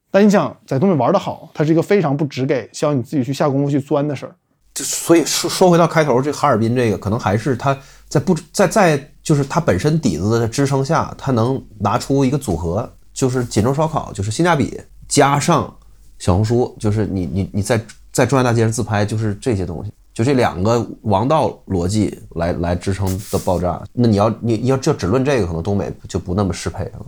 [0.09, 4.35] 但你想在东北玩得好，它是一个非常不只给，需要你自己去下功夫去钻的事儿。
[4.73, 7.77] 就所以说说回到开头，这哈尔滨这个可能还是它
[8.07, 15.73] 在不在在就是它本身底子的支撑下，它能拿出一个组合，就是锦州烧烤，就是性价比加上
[16.19, 17.79] 小红书，就是你你你在
[18.11, 23.81] 在中央大街上自拍，就是这些东西，就这两个王道逻辑来来支撑的爆炸。
[23.93, 27.05] 那你要你要就只论这个，可能东北就不那么适配了。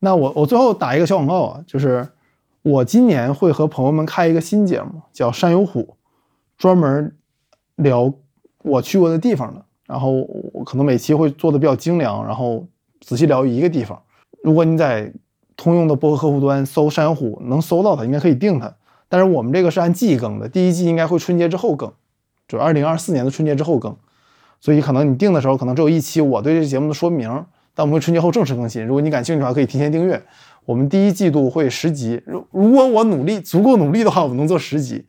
[0.00, 2.06] 那我我最后打一个小广告啊，就是
[2.62, 5.80] 我今年会和朋友们开一个新节目，叫《山有虎》，
[6.56, 7.14] 专门
[7.76, 8.12] 聊
[8.62, 9.64] 我去过的地方的。
[9.86, 10.12] 然后
[10.52, 12.66] 我可能每期会做的比较精良，然后
[13.00, 14.00] 仔细聊一个地方。
[14.42, 15.12] 如果你在
[15.56, 18.72] 通用的播客客户端搜“山有虎”，能搜到它，应该可以定它。
[19.08, 21.92] 但是我们这个是按季更的，第一季应该会春节之后更，
[22.46, 23.96] 就二零二四年的春节之后更。
[24.60, 27.28] 所以可能你定的时候，可能只有一期我对这节目的说明。
[27.74, 30.20] 但我们会春节后正式更新，如果你感兴趣的话，可以提前订阅。
[30.64, 35.06] 我们第一季度会十集，如如果我努力足够努力的话，我们能做十集，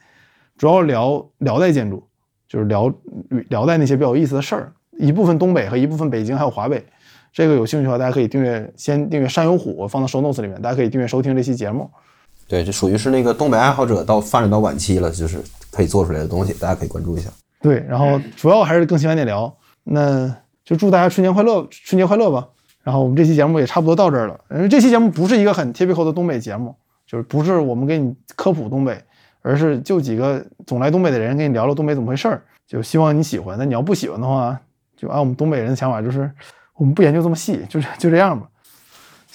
[0.55, 2.03] 主要聊辽代建筑，
[2.47, 2.93] 就是聊
[3.49, 6.85] 辽代那些比较有意思的事儿，一部分东北和一部分北京还有华北。
[7.33, 11.89] 这个有兴趣的话，大家可以订阅，先订阅山有虎，我放到 show notes 里面，大家可以订阅收听这期节目。
[12.49, 15.39] 对，这属于是那个东北爱好者到发展到晚期了，就是
[15.71, 17.29] 可以做出来的东西，大家可以关注一下。
[17.61, 20.27] 对，然后主要还是更喜欢点聊，那
[20.65, 22.47] 就祝大家春节快乐，春节快乐吧。
[22.81, 24.39] 然后我们这期节目也差不多到这儿了。
[24.49, 26.75] 因为这期节目不是一个很 typical 的东北节目，
[27.05, 28.99] 就是不是我们给你科普东北，
[29.43, 32.41] 而是就几个总来东北的人跟你聊聊东北怎么回事儿。
[32.67, 33.55] 就希望你喜欢。
[33.59, 34.59] 那你要不喜欢的话，
[34.97, 36.31] 就按我们东北人的想法，就是
[36.75, 38.47] 我们不研究这么细，就是就这样吧。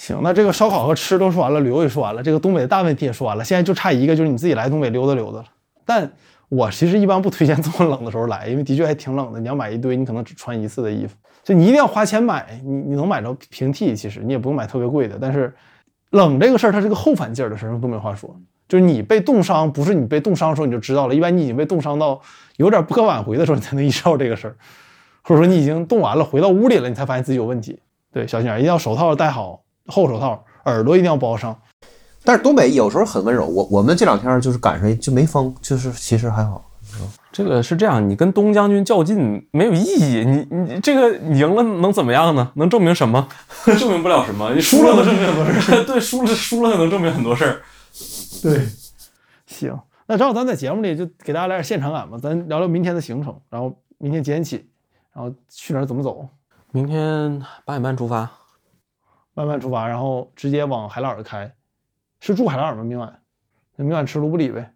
[0.05, 5.45] 行，那这个烧烤和吃都说完了，旅游也说完了，这个东北的大问题也说完了，现在就差一个，就是你自己来东北溜达溜达了。
[5.83, 6.07] 但
[6.47, 9.39] 我其实一般不推荐 这么冷的时候来，因为的确还挺冷的。
[9.39, 11.15] 你要买一堆，你可能只穿一次的衣服。
[11.43, 15.17] 就你一定要花钱买，你你能买着平替，其实你也不用买特别贵的。
[15.19, 15.51] 但是
[16.11, 17.69] 冷这个事儿，它是个后反劲儿的事儿。
[17.71, 18.29] 用东北话说，
[18.67, 21.15] 就是你被冻伤，不是你被冻伤的时候你就知道了。
[21.15, 22.21] 一般你已经被冻伤到
[22.57, 24.55] 有点不可挽回的时候，你才能意识到这个事儿，
[25.23, 27.79] 或者说你已经冻完了，回到屋里了，你才发现自己有问题。
[28.13, 31.55] 对，小心点，一定要手套戴好，厚手套，耳朵一定要包上。
[32.23, 36.63] 但是东北有时候很温柔，我我们这两天就是赶上就没风，就是其实还好。
[37.31, 42.51] 这个是这样，你跟东将军较劲没有意义，你你这个你赢了能怎么样呢？
[42.55, 43.27] 能证明什么？
[43.77, 44.53] 证明不了什么。
[44.53, 45.83] 你输了能证明很多事儿。
[45.85, 47.61] 对，输了输了能证明很多事儿。
[48.41, 48.65] 对，
[49.45, 49.77] 行，
[50.07, 54.69] 那正好咱在节目里就给大家来点现场感吧，咱聊聊明天的行程，然后明天几点起，
[55.13, 56.25] 然后去哪儿怎么走。
[56.71, 58.31] 明天八点半出发，
[59.35, 61.53] 慢慢出发，然后直接往海拉尔开。
[62.19, 62.83] 是住海拉尔吗？
[62.83, 63.21] 明晚？
[63.75, 64.73] 那明晚吃卢布里呗。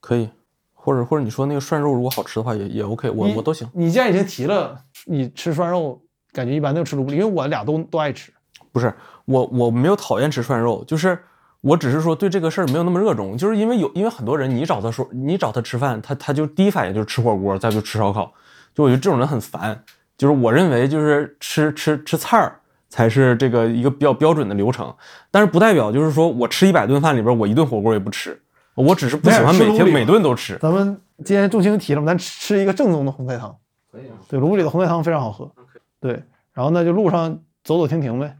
[0.00, 0.28] 可以。
[0.74, 3.68] 或者或者你说那个涮肉如果好吃的话也也 OK，我我都行。
[3.72, 6.00] 你既然已经提了，你吃涮肉
[6.32, 8.32] 感觉一般都吃卢布里，因为我俩都都爱吃。
[8.70, 11.18] 不是我我没有讨厌吃涮肉，就是
[11.60, 18.32] 我只是说对这个事儿没有那么热衷，就是因为有因为很多人你找他说你找他吃饭，他他就第一反应就是吃火锅，再就吃烧烤，
[18.72, 19.82] 就我觉得这种人很烦。
[20.16, 24.94] 就是我认为就是吃吃吃菜儿才是这个一个比较标准的流程，
[25.30, 28.40] 但是不代表就是说我吃一百顿饭里边我一顿火锅也不吃。
[28.74, 30.58] 我只是不喜欢每天每顿都吃。
[30.58, 33.56] 咱们今天重心提了，咱吃一个正宗的红菜汤。
[33.90, 34.12] 可以啊。
[34.28, 35.50] 对，卢布里的红菜汤非常好喝。
[35.98, 36.22] 对，
[36.52, 38.36] 然后呢，就路上走走停停呗。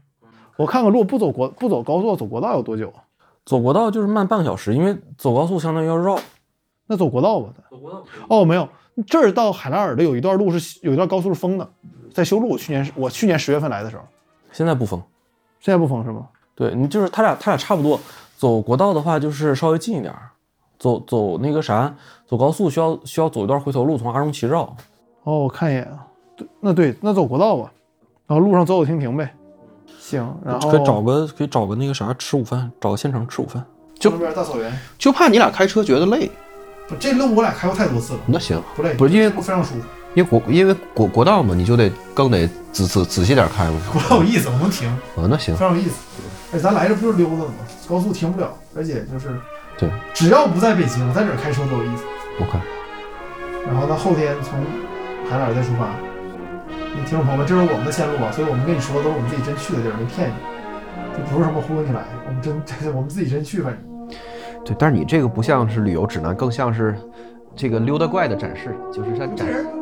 [0.55, 3.01] 我看看，如果不走国不走高速，走国道有多久啊？
[3.45, 6.19] 走国道就是慢半个小时，因为走高速相当于要绕。
[6.85, 7.49] 那走国道吧。
[7.71, 8.03] 走国道。
[8.29, 8.69] 哦，没有，
[9.07, 11.67] 这儿到海拉尔的有一段路是有一段高速是封的，
[12.13, 12.55] 在修路。
[12.55, 14.03] 去年我去年十月份来的时候。
[14.57, 14.99] 现在不封。
[15.59, 16.27] 现在不封是吗？
[16.55, 17.99] 对你就是他俩他俩差不多。
[18.37, 20.31] 走国道的话，就是稍微近一点儿，
[20.79, 21.93] 走走那个啥，
[22.25, 24.75] 走高速需要需要走一段回头路，从阿荣旗绕。
[25.25, 27.71] 哦，我看一眼啊，对，那对，那走国道吧，
[28.25, 29.31] 然后路上走走停停呗。
[29.99, 33.63] 行，然后可以找个可以找个那个啥吃午饭，找个县城吃午饭。
[33.99, 36.31] 就那边大草原，就怕你俩开车觉得累。
[36.87, 38.19] 不，这路我俩开过太多次了。
[38.25, 39.81] 那行，不累，不是因为非常舒服。
[40.17, 43.79] 因为国因为国国道嘛，你就得更得仔仔仔细点开嘛。
[43.93, 44.89] 国道有意思，我能停。
[44.89, 45.93] 啊，那行，非常有意思。
[46.53, 47.53] 哎，咱来这不就是溜达的吗？
[47.87, 49.39] 高速停不了，而且就是，
[49.77, 52.03] 对，只要不在北京，在哪儿开车都有意思。
[52.41, 52.57] OK。
[53.67, 54.57] 然后呢，后天从
[55.29, 55.93] 海哪儿再出发。
[56.95, 60.33] 你听众朋友们，这是我们的线路啊，所以我们跟你说的都是我们自己真去的地儿，没骗你，
[61.13, 62.57] 这不是什么忽悠你来，我们真
[62.91, 64.09] 我们自己真去，反正。
[64.65, 66.97] 对，但是你这个不像是旅游指南，更像是
[67.55, 69.45] 这个溜达怪的展示，就是它展。
[69.45, 69.76] 这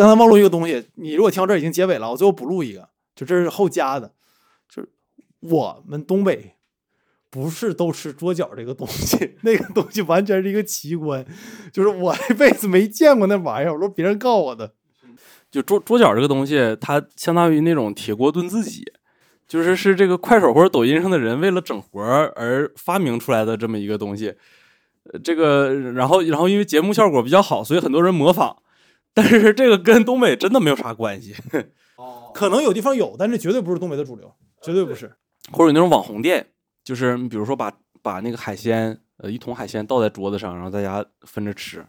[0.00, 4.14] 刚才忘录一个东西，你如果听到这已经结尾了，我最后补录一个，就这是后加的，
[4.66, 4.88] 就是
[5.40, 6.54] 我们东北
[7.28, 11.22] 不是都吃桌角这个东西， 那个东西完全是一个奇观，
[11.70, 14.72] 就是我这辈子没见过那玩意儿，我说别人告我的。
[15.50, 18.90] 就桌桌角这个东西，它相当于那种铁锅炖自己，
[19.46, 24.34] 就是是这个快手或者抖音上的人为了整活而发明出来的这么一个东西。
[25.22, 28.56] 这个然后然后因为节目效果比较好，所以很多人模仿，
[29.12, 31.34] 但是这个跟东北真的没有啥关系。
[32.32, 34.32] 可能有地方有，但是绝对不是东北的主流，
[34.62, 35.12] 绝对不是。
[35.52, 36.46] 或者有那种网红店，
[36.84, 37.72] 就是比如说把
[38.02, 41.84] 把那个海鲜，呃，一桶海鲜倒在桌子上，然后大家分着吃。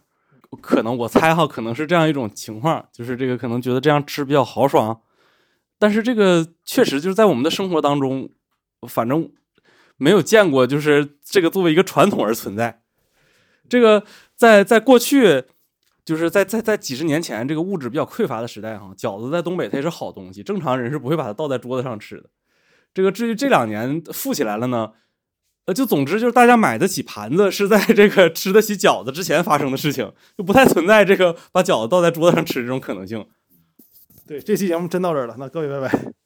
[0.60, 5.00] 可能我猜哈，可能是这样一种情况，就是这个可能觉得这样吃比较豪爽，
[5.78, 8.28] 但是这个确实就是在我们的生活当中，
[8.86, 9.32] 反正
[9.96, 12.82] 没有见过，就是这个作为一个传统而存在。
[13.68, 14.04] 这个
[14.34, 15.44] 在在过去，
[16.04, 22.28] 就是在在在几十年前这个物质比较匮乏的时代哈，饺子在东北它也是好东西，正常人是不会把它倒在桌子上吃的。
[22.92, 24.92] 这个至于这两年富起来了呢？
[25.64, 33.24] 呃，就总之就是大家买得起盘子是在这个吃得起饺子之前发生的事情，就不太存在这个把饺子倒在桌子上吃这种可能性。
[34.26, 36.21] 对，这期节目真到这儿了，那各位拜拜。